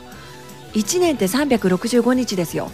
[0.73, 2.71] 1年って365日ですよ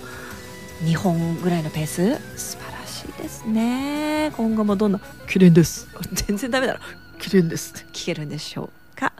[0.84, 2.16] 2本ぐらいのペース？
[2.38, 4.32] 素晴らしいですね。
[4.38, 5.88] 今後もどんなキリンです。
[6.28, 6.80] 全然ダメだろ。
[7.20, 7.86] キリンです。
[7.94, 9.12] 聞けるんでしょうか、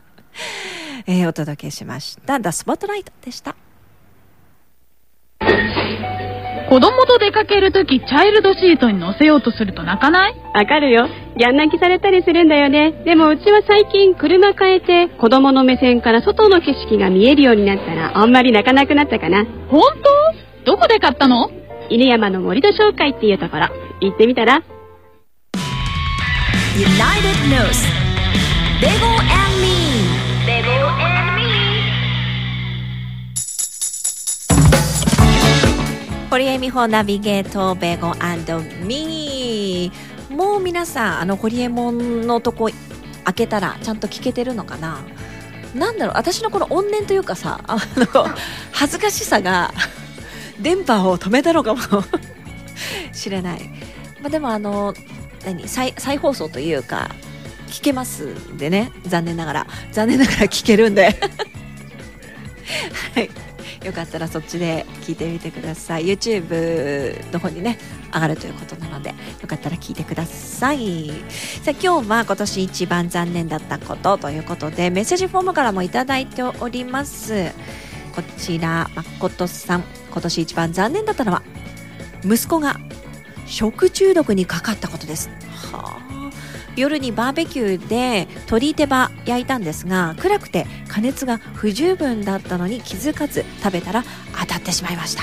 [1.08, 3.56] えーお届けしました「The Spotlight」でした。
[6.70, 10.36] 子子供と出かけるときチャイルドシートに乗せようとすると泣かない？
[10.54, 11.08] わかるよ。
[11.36, 12.92] ギャン泣きされたりするんだよね。
[13.04, 19.46] でもうちは最近車変えて子供の目線から外の景色が見えるようになったらあんまり泣かなくなったかな。
[19.70, 20.47] 本当？
[20.68, 21.50] どこで買ったの？
[21.90, 23.70] 犬山の森戸商会っていうところ。
[24.02, 24.62] 行ってみたら。
[26.76, 26.92] United
[27.48, 27.88] News.
[28.82, 30.04] ベゴ and me.
[30.46, 31.48] ベゴ and me.
[36.30, 38.14] 堀江美穂ナビゲートベゴ
[38.86, 42.70] ミーもう皆さんあの堀江門のとこ
[43.24, 45.00] 開けたらちゃんと聞けてるのかな？
[45.74, 48.06] なんだろう私のこの怨念というかさあの
[48.74, 49.72] 恥ずかしさが
[50.60, 51.82] 電波を止めたのかも。
[53.12, 53.70] しれない、
[54.22, 54.94] まあ、でもあの
[55.46, 57.10] 何再再放送というか
[57.68, 58.92] 聞けますんでね。
[59.06, 59.68] 残念ながら。
[59.92, 61.16] 残念ながら聞けるんで。
[63.16, 63.30] はい。
[63.86, 66.08] よかったらそっちで聞いてみてください。
[66.08, 67.78] YouTube の方にね
[68.14, 71.12] 上がるということなのでよかったら聞いてください。
[71.62, 77.52] さあ今日は今年一番残念だったことということでメッセージフォームからもいただいております。
[78.16, 80.07] こちら誠さん。
[80.18, 81.44] 今年一番残念だったのは
[82.26, 82.78] 息子が
[83.46, 85.30] 食中毒にかかったことです。
[85.72, 86.32] はあ。
[86.76, 94.04] 夜にバーベキューで鶏手羽焼いたんですが暗くて加熱が不十分だったのに気づかず食べたら
[94.40, 95.22] 当たってしまいました。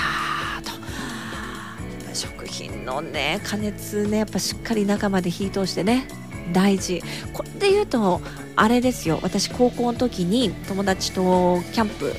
[0.63, 6.07] と食品のね加熱ねやっぱしっかり中まで火通してね
[6.53, 7.03] 大事。
[7.33, 8.21] これで言うと
[8.55, 9.19] あれですよ。
[9.23, 12.13] 私高校の時に友達とキャンプ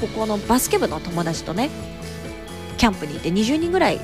[0.00, 1.70] 高校のバスケ部の友達とね
[2.84, 4.00] キャンプに行って20人ぐらい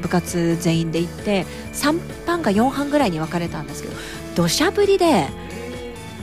[0.00, 3.94] 部活全員で行って3班か4班ぐらいに分かれたんですけど
[4.36, 5.26] 土砂降りで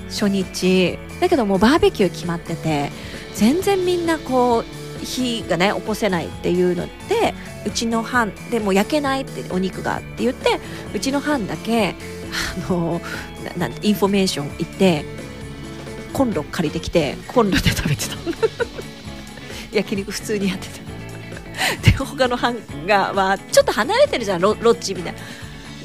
[0.08, 2.92] 初日だけどもうバーベキュー決まってて
[3.36, 7.34] 全然みんなこう火がね起こせないっていうので
[7.66, 10.62] うちの班でも焼けないってお肉がって言って
[10.96, 11.96] うちの班だけ
[12.70, 13.02] あの
[13.58, 15.04] なんてインフォメーション行って
[16.14, 18.16] コンロ借りてきてコンロで食べてた。
[19.76, 20.91] 焼肉普通にやってた。
[21.84, 22.56] で他の班
[22.88, 25.20] がはちょっと離れてるじゃんロッジみたいな。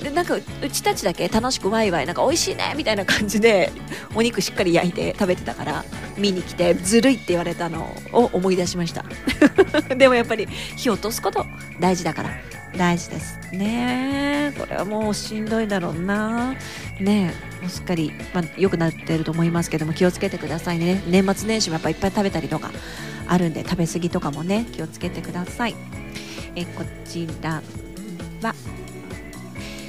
[0.02, 3.72] でなんかうちたちだけ楽しくワイワイなんか美味しいねみたいな感じで
[4.14, 5.84] お肉しっかり焼いて食べてたから
[6.16, 9.04] 見に来てずるいって言われたのを思い出しました。
[9.96, 10.46] でもやっぱり
[10.76, 11.46] 火を落とすこと
[11.80, 12.30] 大事だから。
[12.76, 14.52] 大事ですね。
[14.58, 16.54] これはもうしんどいだろうな。
[17.00, 21.02] ねもうすっかり、まあ、良くなってると思いますけども気をつけてくださいね。
[21.06, 22.70] 年末年始もやっぱいっぱい食べたりとか。
[23.28, 25.74] あるんで食べ過ぎとかもね気をつけてください。
[26.54, 27.62] えこちら
[28.42, 28.54] は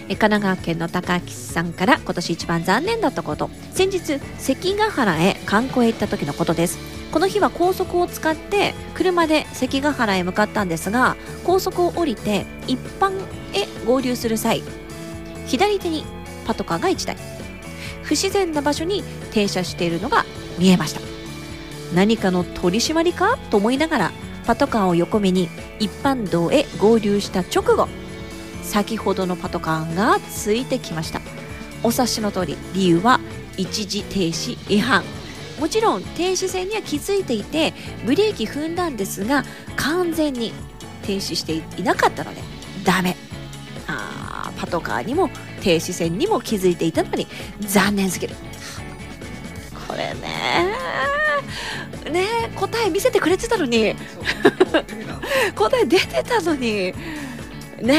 [0.10, 3.50] え神奈川県の高木さんから今年一番残念だったこと。
[3.74, 6.78] 先日関ヶ原へ観光へ行った時のことです。
[7.12, 11.16] この日は高速を使って車で関ヶ原へ向かったんですが
[11.46, 13.14] 高速を降りて一般
[13.54, 14.62] へ合流する際
[15.46, 16.04] 左手に
[16.46, 17.18] パトカーが1台。
[18.04, 20.26] 不自然な場所に停車しているのが
[20.58, 21.17] 見えました。
[21.94, 24.12] 何かの取り締まりかと思いながら
[24.46, 27.88] パトカーを横目に一般道へ合流した直後
[28.64, 31.22] 先ほどのパトカーがついてきました。
[31.84, 33.20] お察しの通り理由は
[33.56, 35.04] 一時停止違反。
[35.60, 37.74] もちろん停止線には気づいていて
[38.06, 39.44] ブレーキ踏んだんですが
[39.76, 40.54] 完全に
[41.04, 42.42] 停止していなかったので
[42.84, 43.16] ダメ。
[43.88, 45.30] あパトカーにも
[45.62, 47.28] 停止線にも気づいていたのに
[47.62, 48.36] 残念すぎる。
[49.88, 50.74] これね
[52.12, 52.26] ね
[52.56, 53.96] 答え見せてくれてたのに。
[55.56, 56.94] 答え出てたのに。
[57.82, 57.94] ね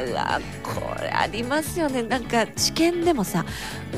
[0.00, 0.04] え。
[0.10, 2.02] うわこれありますよね。
[2.02, 3.44] なんか試験でもさ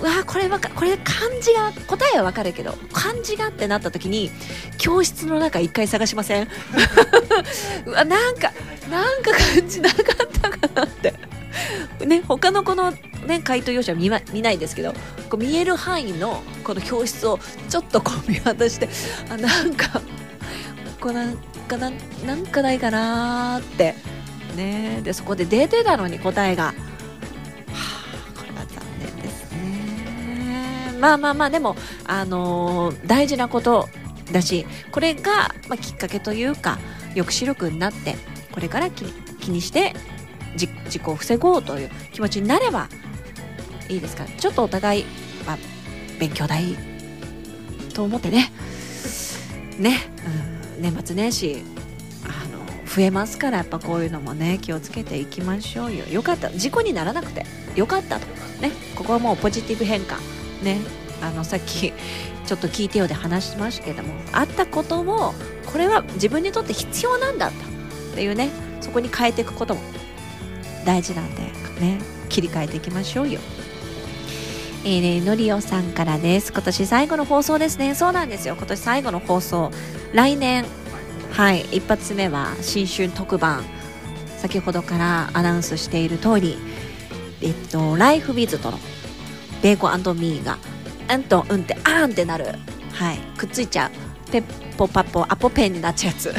[0.01, 4.30] うわこれわかこれ漢字が答えはわかるけど漢字がってなった時に
[4.78, 6.49] 教室の中一回探しません？
[7.84, 8.53] うわなんか
[8.90, 10.07] なんか漢字なかっ
[10.40, 11.12] たかなって
[12.06, 12.92] ね他のこの
[13.26, 14.92] ね回答用紙は見,、ま、見ないですけど
[15.28, 17.38] こう見える範囲のこの教室を
[17.68, 18.88] ちょっとこう見渡して
[19.30, 20.00] あなんか
[21.00, 21.36] こうなん
[21.68, 21.90] かな
[22.26, 23.94] なんかないかなって。
[24.59, 30.98] ねでそこで出てたのに答えが、はあ、これは残念ですね。
[31.00, 33.88] まあまあまあでもあのー大事なこと
[34.32, 36.78] だしこれが、まあ、きっかけというか
[37.14, 38.16] 抑止力になって
[38.52, 39.04] これから気
[39.40, 39.94] 気にして
[40.57, 42.88] 事故を防ごうという気持ちになれば
[43.88, 44.24] いいですか？
[44.24, 45.05] らちょっとお互い、
[45.46, 45.59] まあ、
[46.18, 46.76] 勉強代
[47.94, 48.51] と思ってね。
[49.78, 49.96] ね、
[50.76, 51.62] うん、年末年始
[52.24, 56.05] あの増えますからやっぱこういうのもね気をつけていきましょうよ。
[56.07, 56.51] よかった。
[56.51, 57.46] 事故にならなくて
[57.76, 58.26] よかったと。
[58.61, 60.16] ねここはもうポジティブ変化。
[60.62, 60.78] ね
[61.22, 61.92] あのさっき
[62.46, 65.34] ちょっと聞いてよで話しましたけどもあったことを
[65.66, 67.53] これは自分にとって必要なんだっ
[68.14, 69.80] ていうねそこに変えていくことも
[70.84, 71.42] 大事なんで
[71.80, 73.40] ね切り替えていきましょうよ
[74.84, 76.52] えーね、のりおさんからです。
[76.52, 77.96] 今年最後の放送ですね。
[77.96, 78.54] そうなんですよ。
[78.56, 79.72] 今年最後の放送。
[80.14, 80.64] 来年、
[81.32, 83.64] はい、一発目は新春特番。
[84.38, 86.56] 先ほどからアナウンスしている通り、
[87.42, 88.78] えっと、ライフビズとの
[89.62, 90.58] ベーコンミーが、
[91.12, 92.46] うんとうんってあーんってなる。
[92.92, 94.30] はい、くっついちゃう。
[94.30, 94.44] ペッ
[94.76, 96.34] ポパッポアポペンになっちゃうやつ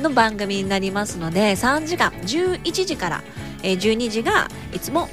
[0.00, 3.22] の番組になりますので、3時間、11時から、
[3.64, 5.08] えー12時がいつも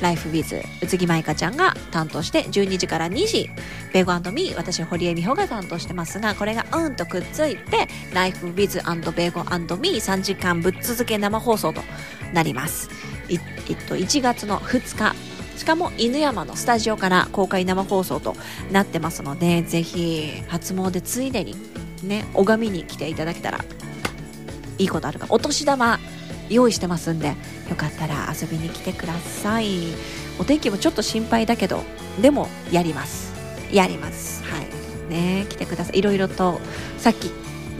[0.00, 3.48] ライフビズ宇津木舞香ちゃんが担当して12時から2時
[3.92, 11.80] ベーゴミー私堀江美穂が担当してますがこれがうんとくっついてライフビズベーゴミー3時間ぶっ続け生放送と
[12.32, 12.90] なります。
[13.30, 15.14] えっと1月の2日
[15.56, 18.34] しかも犬山のスタジオから公開生放送と
[18.72, 21.54] なってますのでぜひ初詣ついでに
[22.02, 23.64] ね拝みに来ていただけたら
[24.76, 25.26] いいことあるか。
[25.30, 25.98] お年玉
[26.54, 27.28] 用意してますんで
[27.68, 29.94] よかったら遊びに来てください。
[30.38, 31.82] お天気もちょっと心配だけど
[32.20, 33.32] でもやります。
[33.72, 34.42] やります。
[34.44, 35.10] はい。
[35.10, 35.98] ね来てください。
[35.98, 36.60] いろいろと
[36.98, 37.30] さっき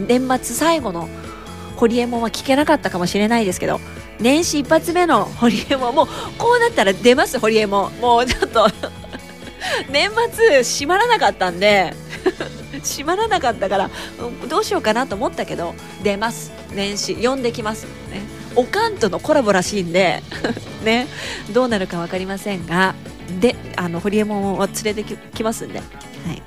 [0.07, 1.09] 年末最後の
[1.75, 3.81] ホリエモンは聞けなかったかもしれないですけど
[4.19, 6.07] 年始一発目のホリエモンもう
[6.37, 7.99] こうなったら出ますホリエモン。
[7.99, 8.67] もうちょっと
[9.91, 11.93] 年末閉まらなかったんで
[12.83, 13.89] 閉まらなかったから
[14.47, 16.51] どうしようかなと思ったけど出ます。
[16.73, 17.85] 年始呼んできます。
[18.11, 18.21] ね。
[18.55, 20.23] おかんとのコラボらしいんで
[20.83, 21.07] ね
[21.51, 22.95] どうなるか分かりませんが
[23.39, 25.83] であのホリエモンを連れてききますんで、は
[26.33, 26.41] い、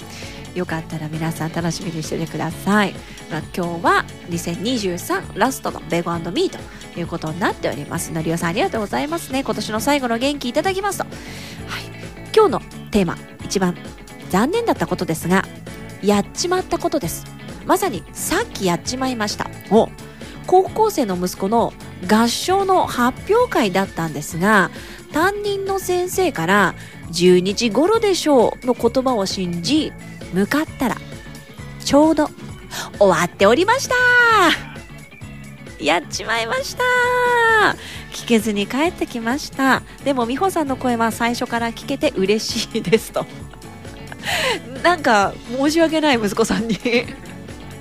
[0.59, 2.95] よかったら皆さん楽しみにしててください、
[3.31, 6.59] まあ、今日は2023ラストのベゴミーと
[6.99, 8.13] いうことになっております。
[8.13, 9.45] のりおさんありがとうございますね。
[9.45, 11.13] 今年の最後の元気いただきますと、はい、
[12.35, 13.77] 今日のテーマ一番
[14.31, 15.45] 残念だったことですが
[16.03, 17.25] やっちまったことです。
[17.67, 19.49] まさにさっきやっちまいました。
[19.71, 19.91] を
[20.47, 21.73] 高校生の息子の
[22.07, 24.71] 合唱の発表会だったんですが
[25.13, 26.75] 担任の先生から
[27.13, 29.93] 12時頃でしょうの言葉を信じ
[30.33, 30.97] 向かったら
[31.81, 32.29] ちょうど
[32.99, 33.95] 終わっておりました!
[35.83, 36.83] やっちまいました!
[38.13, 39.83] 聞けずに帰ってきました。
[40.05, 43.25] でも美穂さんの声は最初から聞けて嬉しいですと。
[44.83, 46.77] なんか申し訳ない息子さんに。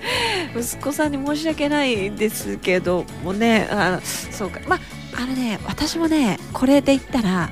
[0.55, 4.59] 息子さんに申し訳ないですけどもねあそうか。
[4.67, 4.79] まあ
[5.21, 7.49] あのね私もねこれで言ったら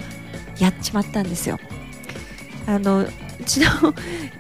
[0.60, 1.60] やっちまったんですよ。
[2.68, 3.12] あのう
[3.46, 3.68] ちの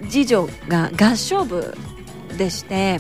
[0.09, 1.75] 次女が合唱部
[2.37, 2.99] でして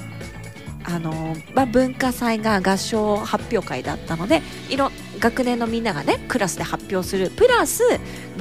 [0.83, 7.29] あの、まあ、文化祭が合唱発表会だったのでいろ学年のみんながねクラスで発表する。
[7.31, 7.83] プラス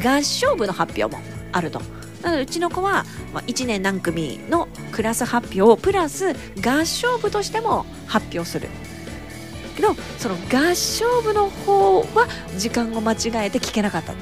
[0.03, 1.81] 合唱部の発表もあると。
[2.25, 6.33] なのでうちの子は、まあ、1年何組のクラス発表をプラス
[6.65, 8.69] 合唱部としても発表する。
[9.77, 13.17] けどその合唱部の方は時間を間違
[13.47, 14.17] えて聞けなかったっ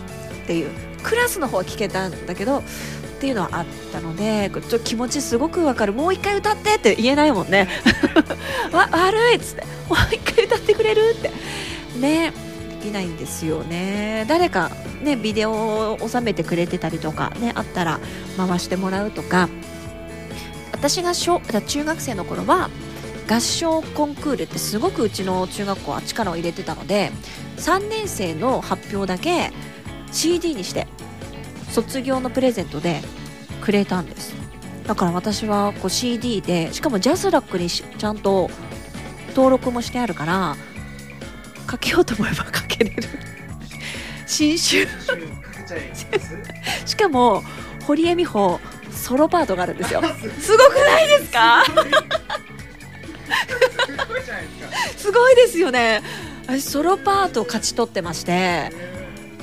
[0.46, 0.70] ていう。
[1.02, 2.62] クラスの方は聞けたんだけどっ
[3.20, 5.92] ていうのはあったのでちょっと気持ちすごくわかる。
[5.92, 7.68] もう一回歌ってって言えないもんね。
[8.72, 9.62] わ悪いっつって。
[9.88, 11.30] もう一回歌ってくれるって。
[11.98, 12.32] ね。
[12.82, 14.24] きないんですよね。
[14.28, 14.70] 誰か
[15.02, 18.00] ねビデオを収めてくれてたりとかねあったら
[18.36, 19.48] 回してもらうとか。
[20.72, 22.68] 私が小中学生の頃は
[23.30, 27.12] 合唱コンクールってすごくうちの中学校は力を入れてたので
[27.58, 29.52] 3年生の発表だけ
[30.10, 30.88] CD にして
[31.70, 33.00] 卒業のプレゼントで
[33.60, 34.34] くれたんです。
[34.84, 38.50] だから私はこう CD でしかもジャスラックにちゃんと
[39.28, 40.56] 登録もしてあるから
[41.62, 43.02] かけようと思えばかけれる。
[44.26, 44.88] 新春
[46.86, 47.42] しかも
[47.86, 48.60] 堀江美穂
[48.90, 50.02] ソロパートがあるんですよ。
[50.40, 51.64] すごくないですか？
[54.96, 56.02] すごいですよね。
[56.46, 58.72] 私ソロパートを勝ち取ってまして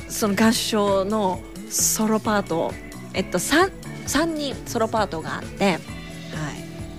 [0.09, 1.39] その合唱の
[1.69, 2.73] ソロパート
[3.13, 3.71] えっと 3,
[4.05, 5.81] 3人ソロパートがあって、はい、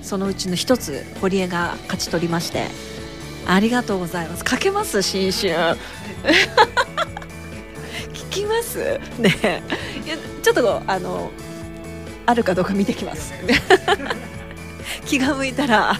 [0.02, 2.68] そのうちの1つ堀江が勝ち取りまして
[3.46, 4.44] ありがとうございます。
[4.44, 5.52] かけます新春。
[8.12, 8.78] 聞きます？
[9.18, 9.62] ね。
[10.06, 11.30] いやちょっとあの
[12.26, 13.32] あるかどうか見てきます。
[15.06, 15.98] 気が向いたら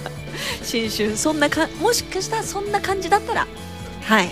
[0.63, 3.47] 新春そんなかもしかしたらそんな感じだったら
[4.05, 4.31] はい。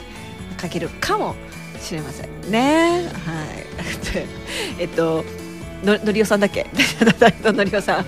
[0.56, 1.34] かけるかも
[1.80, 2.50] しれません。
[2.50, 3.08] ね。
[3.26, 3.66] はい。
[4.78, 5.24] えっと
[5.84, 6.66] ののりおさんだっけ？
[7.52, 8.06] のりおさん。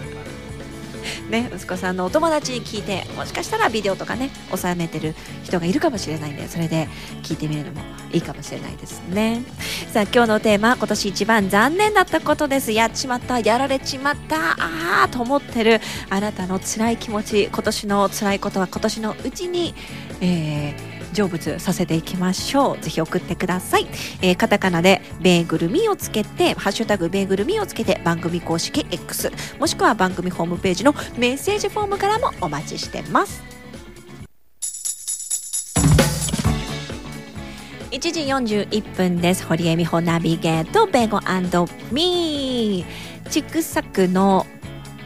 [1.31, 5.15] ね、息子さんのお友達に聞いてもしかしたらビデオとかね収めてる
[5.45, 6.89] 人がいるかもしれないんでそれで
[7.23, 7.81] 聞いてみるのも
[8.13, 9.43] いいかもしれないですね。
[9.93, 12.73] さあ今日のテーマ今年一番残念だったことです。
[12.73, 19.75] やっちまったやられちまったああと思ってるあなたの辛い気持ち今年の辛いことは今年のうちに、
[20.21, 22.79] えー成仏させていきましょう。
[22.81, 23.87] ぜひ送ってください、
[24.23, 33.43] えーカタカナでベーグルミをつけてハッシュタグベーグルミをつけて番組公式 X もしくは番組ホームページのメッセージフォームからもお待ちしてます。
[37.91, 39.45] 1時41分です。
[39.45, 41.19] 堀江美穂ナビゲートベーゴ
[41.91, 44.47] ミーチクサクの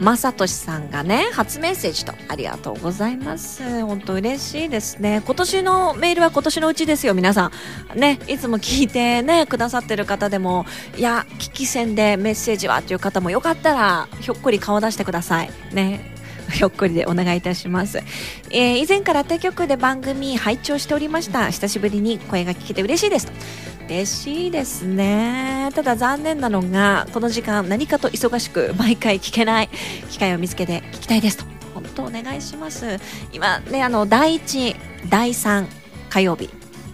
[0.01, 3.63] まさとしさんがね初メッセージとありがとうございます。
[3.81, 5.21] 本当嬉しいですね。
[5.25, 7.51] 今年のメールは今年のうちですよ皆さ
[7.95, 7.99] ん。
[7.99, 10.65] ねいつも聞いてねくださってる方でも
[10.97, 15.49] いや聞き戦でメッセージはっていう方もよかったらひょっこり顔出してください。
[15.73, 16.11] ね
[16.51, 18.03] ひょっこりでお願いいたします、
[18.51, 21.49] えー以前から他局で番組拝聴しておりました。
[21.49, 23.33] 久しぶりに声が聞けて嬉しいですと。
[23.87, 25.69] 嬉しいですね。
[25.75, 29.69] ただ残念なのがこの時間何かと忙しく毎回聞けない
[30.09, 32.99] 機会を見つけて聞きたいですと本当お願いします。
[33.31, 34.75] 今ねあの第1
[35.09, 35.67] 第3
[36.09, 36.49] 火曜日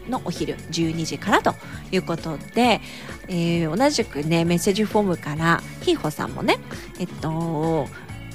[0.10, 1.56] のお昼12時からと
[1.92, 2.82] いうことで、
[3.28, 6.58] えー同じくねメッセージフォームからひーほさんもね
[7.00, 7.88] えっと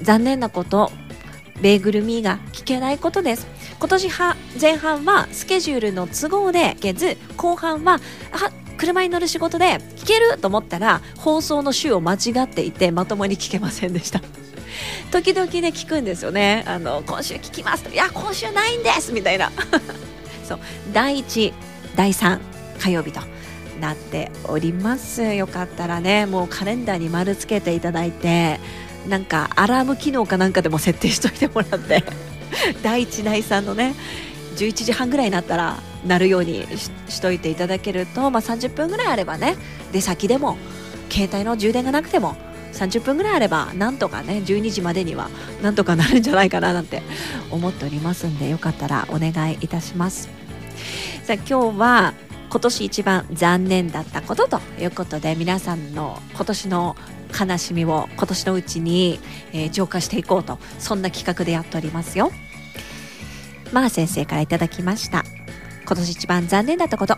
[0.02, 0.90] 残念なこと
[1.60, 3.46] ベーグルミーが聞けないことです。
[3.78, 8.00] 今年は前半はスケジュールの都合で聞けず後半は
[8.32, 14.20] あ車に乗る仕事で聞けると思ったら放送の週を間違っていてまともに聞けませんでした。
[15.10, 16.64] 時々ね聞くんですよね。
[16.66, 19.50] あの今週聞きますといや今週ないんですみたいな。
[20.44, 20.58] そう。
[20.92, 21.52] 第1
[21.96, 22.38] 第3
[22.78, 23.20] 火曜日と。
[23.80, 25.22] なっております。
[25.34, 28.58] よかったらねもうカレンダーに丸つけていただいて
[29.08, 32.04] なんかアラーム機能かなんかでも設定しといてもらって。
[32.82, 33.94] 第1第3のね
[34.56, 35.76] 11時半ぐらいになったら
[36.06, 39.56] なるようにししといていただけると、まあ、30分ぐらいあればね
[39.92, 40.56] 出先でも
[41.10, 42.36] 携帯の充電がなくても
[42.72, 45.30] 30分ぐらいあればなんとかね12時までには
[45.62, 47.02] なんとかなるんじゃないかななんて
[47.50, 50.28] 思っておりますんでよかったらお願いいたします。
[51.24, 52.14] さあ今日は
[52.50, 56.96] 今年一番残念だったことということで皆さんの今年の
[57.38, 59.20] 悲しみを今年のうちに、
[59.52, 62.32] えー浄化していこうとそんな企画でやっておりますよ。
[63.72, 65.24] まあ先生からいただきました。
[65.84, 67.16] 今年一番残念だったこと。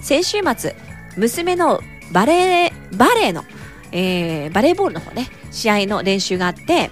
[0.00, 0.74] 先週末
[1.16, 1.80] 娘の
[2.12, 3.44] バレーバレーの、
[3.92, 6.90] えーバレーボールの方ね試合の練習があって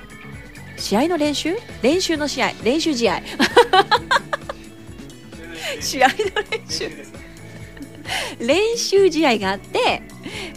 [0.77, 1.57] 試合の練習？
[1.83, 2.53] 練習の試合？
[2.63, 3.23] 練習試合？
[5.81, 6.91] 試合の練習？
[8.39, 10.03] 練習試合があって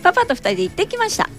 [0.04, 1.30] パパと2人で行ってきました、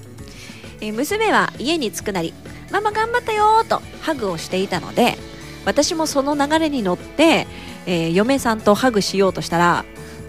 [0.81, 2.33] え娘は家に着くなり
[2.71, 5.19] 「ママ頑張ったよ」とハグをしていたので
[5.65, 7.47] 私もその流れに乗って、
[7.87, 9.85] えー嫁さんとハグしようとしたら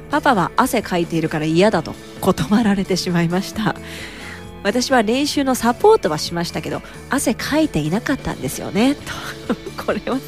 [0.09, 3.75] パパは汗かいているから嫌だと断られてしまいました。
[4.63, 9.01] 私は練習のサポートはしましたけど汗かいていなかったんですよねと
[9.85, 10.19] これは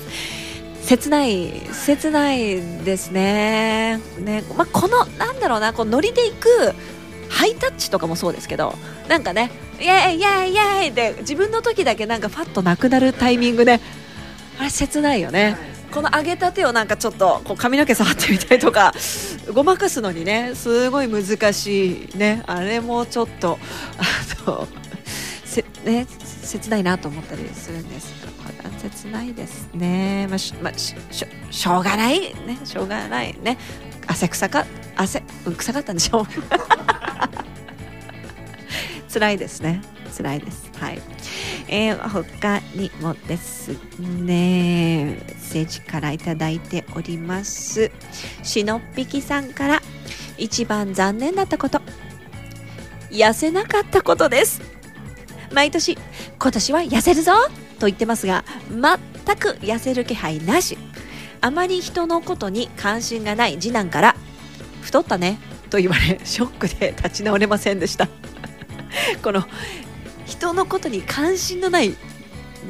[0.81, 3.99] 切ない切ないですね。
[4.19, 6.73] ね、まあ、このなんだろうなこうノリでいく
[7.29, 8.75] ハイタッチとかもそうですけど
[9.07, 9.51] なんかね
[9.83, 13.81] イエイイエイイエイって自分の時だけなんかファッとなくなるタイミングね。
[14.57, 15.57] あれ切ないよね。
[15.91, 18.93] この上げた手をなんかちょっとこう髪の毛触ってみたりとか
[19.53, 22.43] ごまかすのにねすごい難しいね。
[22.47, 23.59] あれもちょっと
[24.45, 24.67] あの
[25.43, 26.07] せね
[26.43, 28.13] 切ないなと思ったりするんです。
[28.21, 28.33] けど
[28.89, 30.27] 切ないですね。
[30.29, 32.59] まあし,、まあ、しょしょうがないね。
[32.63, 33.57] しょうがないね。
[34.07, 34.65] 汗臭か
[34.95, 35.23] 汗
[35.57, 36.25] 臭かったんでしょう。
[39.13, 39.81] 辛いですね。
[40.17, 40.71] 辛いです。
[40.79, 41.01] はい。
[41.67, 43.77] えー、他にもですね。
[43.99, 47.91] メッセージからいただいております。
[48.41, 49.81] しのっぴきさんから
[50.37, 51.79] 一番残念だったこと。
[53.11, 54.61] 痩せなかったことです。
[55.53, 55.95] 毎年
[56.39, 57.33] 今年は痩せるぞ。
[57.79, 60.77] と言ってますが全く痩せる気配なし。
[61.41, 64.15] あまり人のことに関心がない次男から
[64.81, 65.37] 太ったね。
[65.69, 68.07] と言われショックで立ち直れませんでした。
[69.23, 69.45] この
[70.25, 71.95] 人のことに関心のない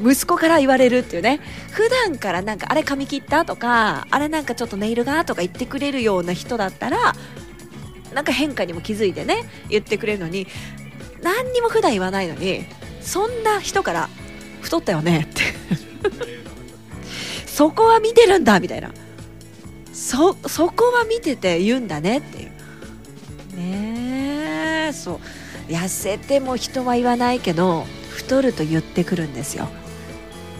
[0.02, 1.40] 息子から言われるっていうね。
[1.70, 7.14] 普段からなんかあれ髪切ったとかあれなんかちょっとネイルがとか言ってくれるような人だったら
[8.12, 10.46] なんか変化にも気づいてね言ってくれるのに
[11.22, 12.66] 何にも普段言わないのに
[13.00, 14.08] そんな人から
[14.62, 15.42] 太ったよねって。
[17.46, 18.90] そこは見てるんだみたいな。
[19.92, 23.56] そそこは見てて言うんだねっていう。
[23.56, 25.20] ねえそう。
[25.68, 29.68] 痩せても人は言わないけど太ると言ってくるんですよ。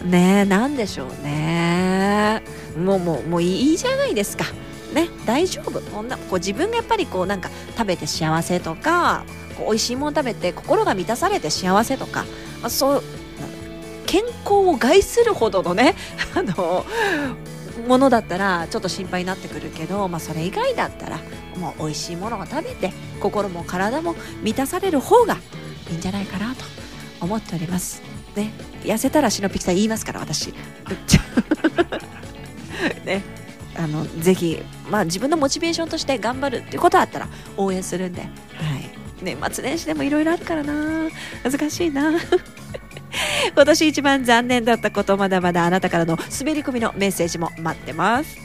[0.03, 2.43] ねえなんでしょうね。
[2.77, 4.45] もうもうもういいじゃないですか。
[4.93, 5.79] ね大丈夫。
[5.81, 9.25] こんなこう自分がやっぱりこうなんか食べて幸せとか
[9.57, 12.25] こう美味しいもの食べて心が満たされて幸せとか、
[12.67, 13.03] そう
[14.05, 15.95] 健康を害するほどのね
[16.35, 16.85] あの
[17.87, 21.19] ものだったらちょっと心配になってくるけど、まあ、それ以外だったら
[21.57, 25.37] もう美味しいものを食べて心も体も満たされる方が
[25.89, 26.63] いいんじゃないかなと
[27.21, 28.01] 思っております。
[28.35, 28.51] ね、
[28.83, 30.53] 痩せたらシノピキさん言いますから私。
[33.05, 33.23] ね。
[33.77, 37.27] あのぜひ、まあ、自分のモチベーションとして頑張るっていうことだったら
[37.57, 38.31] 応援するんで、はい、
[39.21, 41.09] 年末年始でもいろいろあるからな。
[41.43, 42.13] 難しいな。
[43.55, 48.44] 今年一番残念だったことまだまだあなたからの滑り込みのメッセージも待ってます。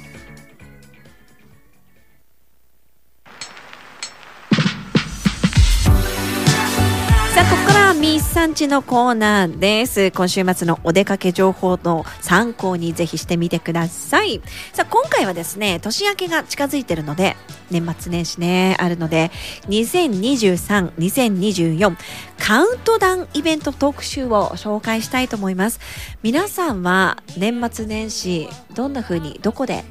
[7.32, 10.10] さあここからはミスサンチのコーナーです。
[10.10, 14.42] 今週末のお出かけ情報の参考にぜひしてみてください。
[14.72, 17.36] さあ今回はですね年明けが近づいてるので
[17.70, 19.30] 年末年始ねあるので
[19.68, 21.96] 2023、2024
[22.36, 25.78] カウントダウンイベント特集を紹介したいと思います。
[26.24, 29.84] 皆さんは年末年始どんな風にどこで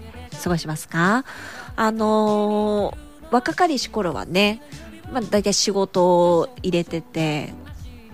[0.43, 1.23] 過ごしますか？
[1.77, 4.61] あのー、若かりし頃はね
[5.11, 7.53] まあ、大体仕事を入れてて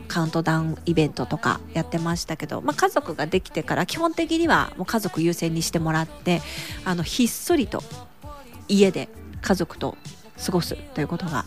[0.08, 6.42] カウントダウンイベントとかやってましたけど、まあ、家族ができてから基本的にはもう家族優先にしてもらって
[6.86, 7.84] あのひっそりと
[8.68, 9.10] 家で
[9.42, 9.98] 家族と
[10.44, 11.46] 過ごすということが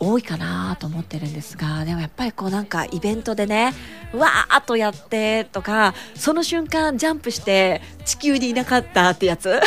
[0.00, 3.74] 多いかなと思ってるんですがでもやっぱりこうなんかイベントでね
[4.14, 9.60] わーっとやってとかその瞬間ジャンプして地球にいなかったってやつ。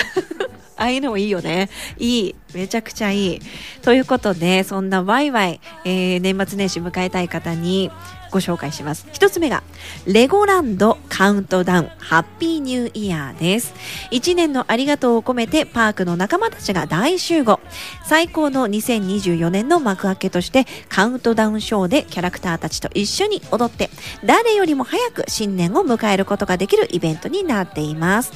[0.82, 1.70] ああいうのもいいよね。
[2.00, 2.36] いい。
[2.56, 3.40] めちゃくちゃいい。
[3.84, 7.92] ということで、そんなワイワイ、えー、年末年始迎えたい方に
[8.32, 9.06] ご紹介します。
[9.12, 9.64] 一つ目が、
[10.06, 13.74] レゴランドカウントダウンハッピーニューイヤーです。
[14.10, 17.60] 一年のありがとうを込めてパークの仲間たちが大集合。
[18.06, 23.90] 最高の2024年の幕開けとしてカウントダウンショーでキャラクターたちと一緒に踊って、
[24.26, 28.32] 誰よりも早く新年を迎えることができるイベントになっています。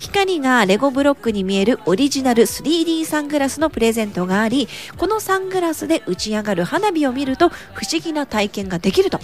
[0.00, 9.20] 光がレゴブロックに見えるオリジナル 3D サングラスのプレゼントがあり、このサングラスで打ち上がる花火を見ると不思議な体験ができると。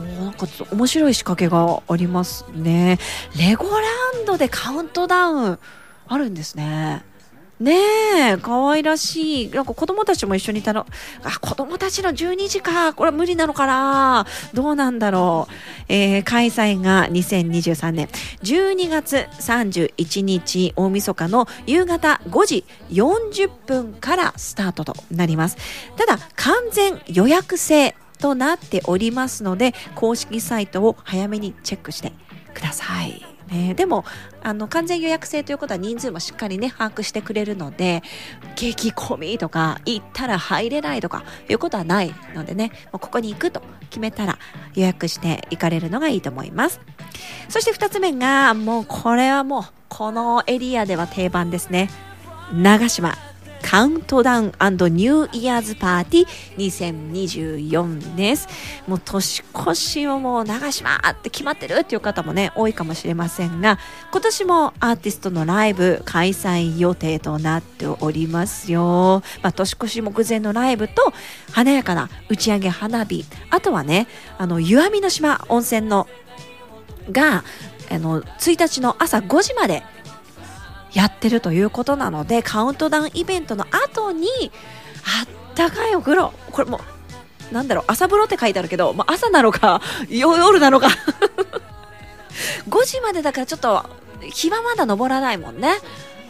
[0.00, 2.98] なんか面白い仕掛けがありますね。
[3.38, 3.80] レゴラ
[4.22, 5.58] ンドでカウントダウン
[6.08, 7.04] あるんですね。
[7.62, 7.74] ね
[8.32, 9.50] え、可愛らしい。
[9.50, 10.84] なんか子供たちも一緒にいたの。
[11.22, 12.92] あ、子供たちの12時か。
[12.92, 15.52] これ無理なのかなどうなんだろう。
[15.88, 18.08] えー、開催が2023年
[18.42, 25.56] 12月31日大晦日の夕方5時40分からスタートとなります。
[25.96, 32.12] ただ、完全予約制となっておりますので、公式サイトを早めにチェックして
[32.54, 33.26] ください。
[33.50, 34.04] ね、でも
[34.42, 38.02] あの完全予約制ということは人数もしっかりね把握してくれるので
[38.54, 44.38] 激込みとか行ったら入れないとかいうことはないのでねもうここに行くと決めたら
[44.74, 46.80] 予約して行かれるのがいいと思います。
[47.50, 51.90] そして2つ目がもうこれはもうこのエリアでは定番ですね。
[52.54, 53.31] 長島。
[53.62, 57.12] カウントダウンニューイヤーズパーティー
[57.66, 58.48] 2024です。
[58.86, 63.78] もう年越しをもう長島って決まってるっていう方もね、多いかもしれませんが、
[64.10, 69.22] 今年もアーティストのライブ開催予定となっておりますよ。
[69.42, 71.12] まあ、年越し目前のライブと
[71.52, 74.06] 華やかな打ち上げ花火、あとはね、
[74.38, 76.08] あの、湯あみの島温泉の
[77.10, 77.44] が、
[77.90, 79.82] あの、1日の朝5時まで
[80.94, 84.28] やってるということなのでカウントダウンイベントの後に
[85.20, 86.32] あったかいお風呂。
[86.50, 86.80] これも
[87.50, 90.88] なんだろう 朝風呂って書いてあるけど、まあ、朝なのか夜なのか。
[92.68, 93.84] 5時までだからちょっと
[94.20, 95.74] 日はまだ昇らないもんね。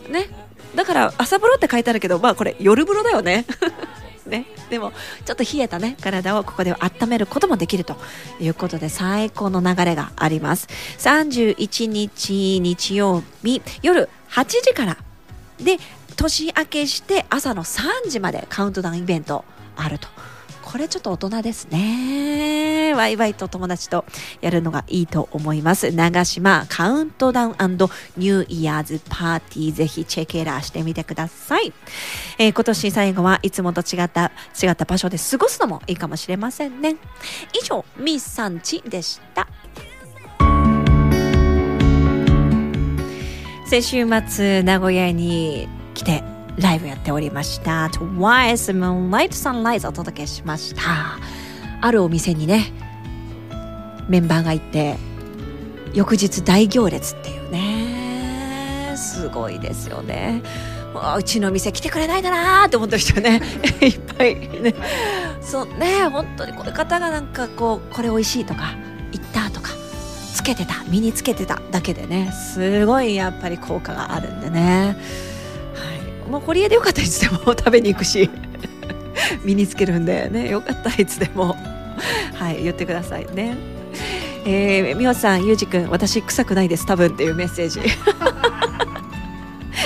[0.08, 0.28] ね。
[0.74, 3.46] だから朝風呂って書いてあるけどまあこれ夜風呂だよね。
[4.26, 4.92] ね、でも
[5.24, 5.96] ちょっと冷えたね。
[6.00, 7.96] 体をここで温めることもできると
[8.40, 10.68] いうことで最高の流れがあります。
[10.98, 14.96] 31日日曜日夜8時から
[15.58, 15.78] で
[16.16, 19.44] 年明けして朝の3時までカウントダウンイベント
[19.76, 20.08] あると
[20.62, 22.94] これちょっと大人ですね。
[22.94, 24.06] ワイワイと友達と
[24.40, 25.92] やるのがいいと思います。
[25.92, 31.74] 長島カウントダウンニューイヤーズパーティーぜひチェケラーしてみてください。
[32.38, 34.32] えー、今年最後はいつもと違った
[34.62, 36.96] 違った場所で過ごすのもいいかもしれませんね。
[37.60, 39.48] 以上、ミスサンチでした。
[43.72, 46.22] 先週末名古屋に来て
[46.58, 47.86] ライブやっておりました。
[47.86, 50.82] TWICE Moonlight Sunrise お届けしました。
[51.80, 52.70] あるお店にね
[54.10, 54.98] メンバーがいて
[55.94, 58.92] 翌日大行列っていうね。
[58.94, 60.42] すごいですよね。
[61.16, 63.40] うちの店来てくれないだなーって思ってる人ね。
[63.80, 64.74] いっぱいね。
[65.40, 68.74] そうね本当にこういう方がなんかこうこれ美味しいとか
[69.12, 69.81] 行ったとか。
[70.32, 74.96] つけてた身につけてただけでねすごいやっぱり効果があるんでね。
[75.74, 76.30] はい。
[76.30, 78.30] もう堀江でよかったいつでも食べに行くし
[79.44, 81.56] 身につけるんでねよかったいつでも。
[82.34, 83.56] はい言ってくださいね。
[84.44, 87.80] えー、みほさんゆうじくん私臭くないです多分っていうメッセージ。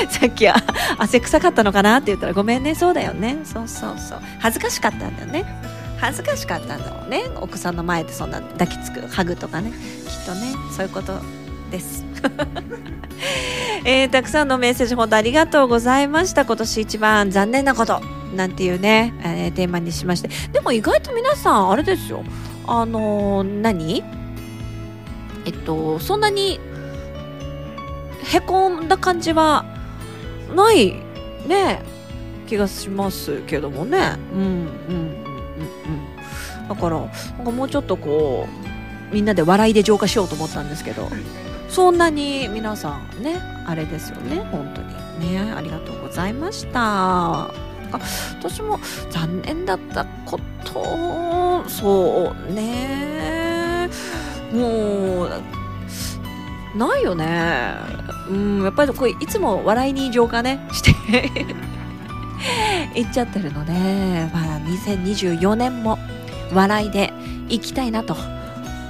[0.08, 0.54] さっきは
[0.98, 2.74] 汗臭かったのかなって言ったらごめんね。
[2.74, 3.38] そうだよね。
[3.44, 4.20] そうそうそう。
[4.38, 5.44] 恥ずかしかったんだよね。
[5.98, 7.24] 恥ずかしかったんだろうね。
[7.36, 9.72] 奥さんの前でそんな抱きつくハグとかね。
[10.26, 11.20] とねそういうこと
[11.70, 12.04] です。
[13.84, 16.44] えー、たくさんのメッセージ本当ありがとうございました。
[16.44, 18.00] 今年一番残念なこと
[18.34, 20.28] なんていうね、えー、テーマにしまして。
[20.52, 22.24] でも意外と皆さんあれですよ。
[22.66, 24.02] あのー、何？
[25.44, 26.58] えっとそんなに
[28.24, 29.64] へこんだ感じは
[30.52, 30.94] ない
[31.46, 31.80] ね
[32.48, 34.16] 気がしますけどもね。
[34.32, 36.68] うんうんうんうんうん。
[36.68, 38.65] だからなんかもうちょっとこう
[39.12, 41.10] みんなで笑いで浄化しようと思ったんですけど
[41.68, 44.40] そんなに皆さんねあれですよね。
[44.50, 45.32] 本当に。
[45.32, 46.80] ねありがとうございました。
[47.92, 48.00] あ
[48.38, 48.78] 私も
[49.10, 53.88] 残念だったことそうね。
[54.52, 55.42] もう
[56.76, 57.74] ないよね。
[58.28, 60.90] うんやっぱりこういつも笑いに浄化ね して
[62.94, 63.72] いっちゃってるので
[64.32, 65.98] まあ2024年も
[66.52, 67.12] 笑いで
[67.48, 68.16] いきたいなと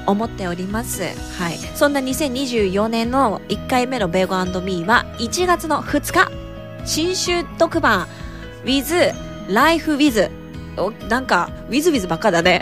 [0.07, 1.03] 思っております。
[1.39, 1.59] はい。
[1.74, 6.31] そんな2024年の1回目のベーゴミーは1月の2日、
[6.85, 8.07] 新春特番
[8.65, 9.15] with
[9.49, 10.31] Life with
[10.77, 12.61] おなんか with with ばっかだね。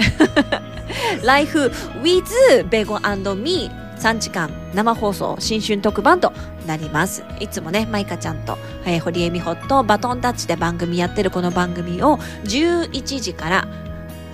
[1.23, 1.71] Life
[2.03, 6.33] with ベーゴミー3時間生放送新春特番と
[6.67, 7.25] なります。
[7.41, 13.69] いつもね、マイカちゃんと、えー、堀江美穂とバトンタッチで番組やってるこの番組を11時から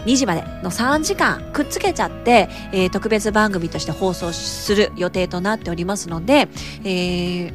[0.06, 6.48] 2時までの3時間くっつけちゃって、えー、特別番組として放送する予定となっておりますので、
[6.84, 7.52] えー、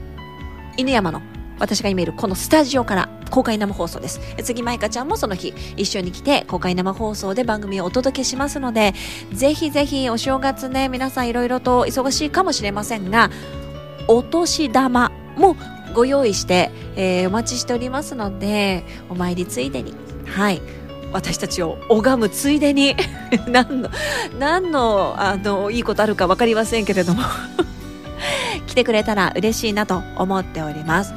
[0.77, 1.21] 犬山の
[1.59, 4.19] 私が今いるこのスタジオから公開生放送です。
[4.43, 8.93] 次、マイカちゃんもその日一緒に来て公開生放送で番組をお届けしますので、
[9.33, 13.29] ぜひぜひお正月ね、皆さんいろいろと忙しいかもしれませんが、
[14.07, 15.55] お年玉も
[15.93, 19.93] ご用意して、えー、お待ちしておりますので、お参りついでに、
[20.25, 20.61] はい、
[21.15, 22.93] 私たちを拝むついでに
[23.47, 23.89] 何の
[24.37, 27.23] 何のあのいいことあるか分かりませんけれども
[28.67, 31.13] 来てくれたら嬉しいなと思っております。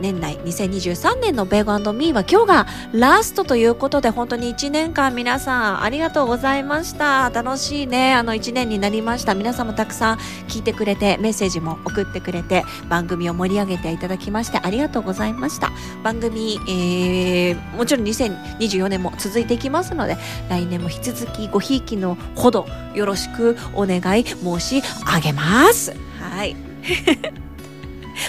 [0.00, 7.30] 年内2023年のベーゴミーは今日がラストということで本当に1年間皆さんありがとうございました。
[7.30, 8.14] 楽しいね。
[8.14, 9.34] あの1年になりました。
[9.34, 10.18] 皆さんもたくさん
[10.48, 15.70] 聞いてくれてメッセージも送ってくれて番組を盛り上げていただきましてありがとうございました。
[16.02, 20.16] 番組、えー、もちろん2024年も続いていきますので
[20.48, 25.94] 来年も引き続きごひいきのほどよろしくお願い申し上げます。
[26.20, 26.56] はい。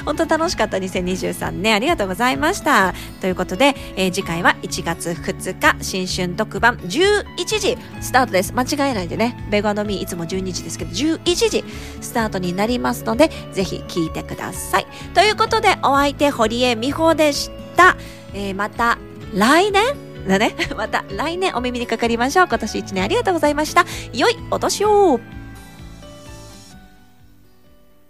[0.06, 2.94] 本当楽しかった2023年ありがとうございました。
[3.22, 8.53] ということで、えー、次回は1月2日新春特番11時スタートです。
[8.53, 9.48] 間違えないでね。
[9.49, 11.64] ベーゴミーいつも12時ですけど11時
[12.02, 14.88] スタートになりますので、ぜひ聞いてください。
[15.14, 17.98] ということで、お相手堀江美穂でした。
[18.34, 18.98] えー、また
[19.34, 20.06] 来年？
[20.28, 20.56] だね。
[20.76, 22.48] また来年お耳にかかりましょう。
[22.48, 23.86] 今年1年ありがとうございました。
[24.14, 25.20] 良いお年を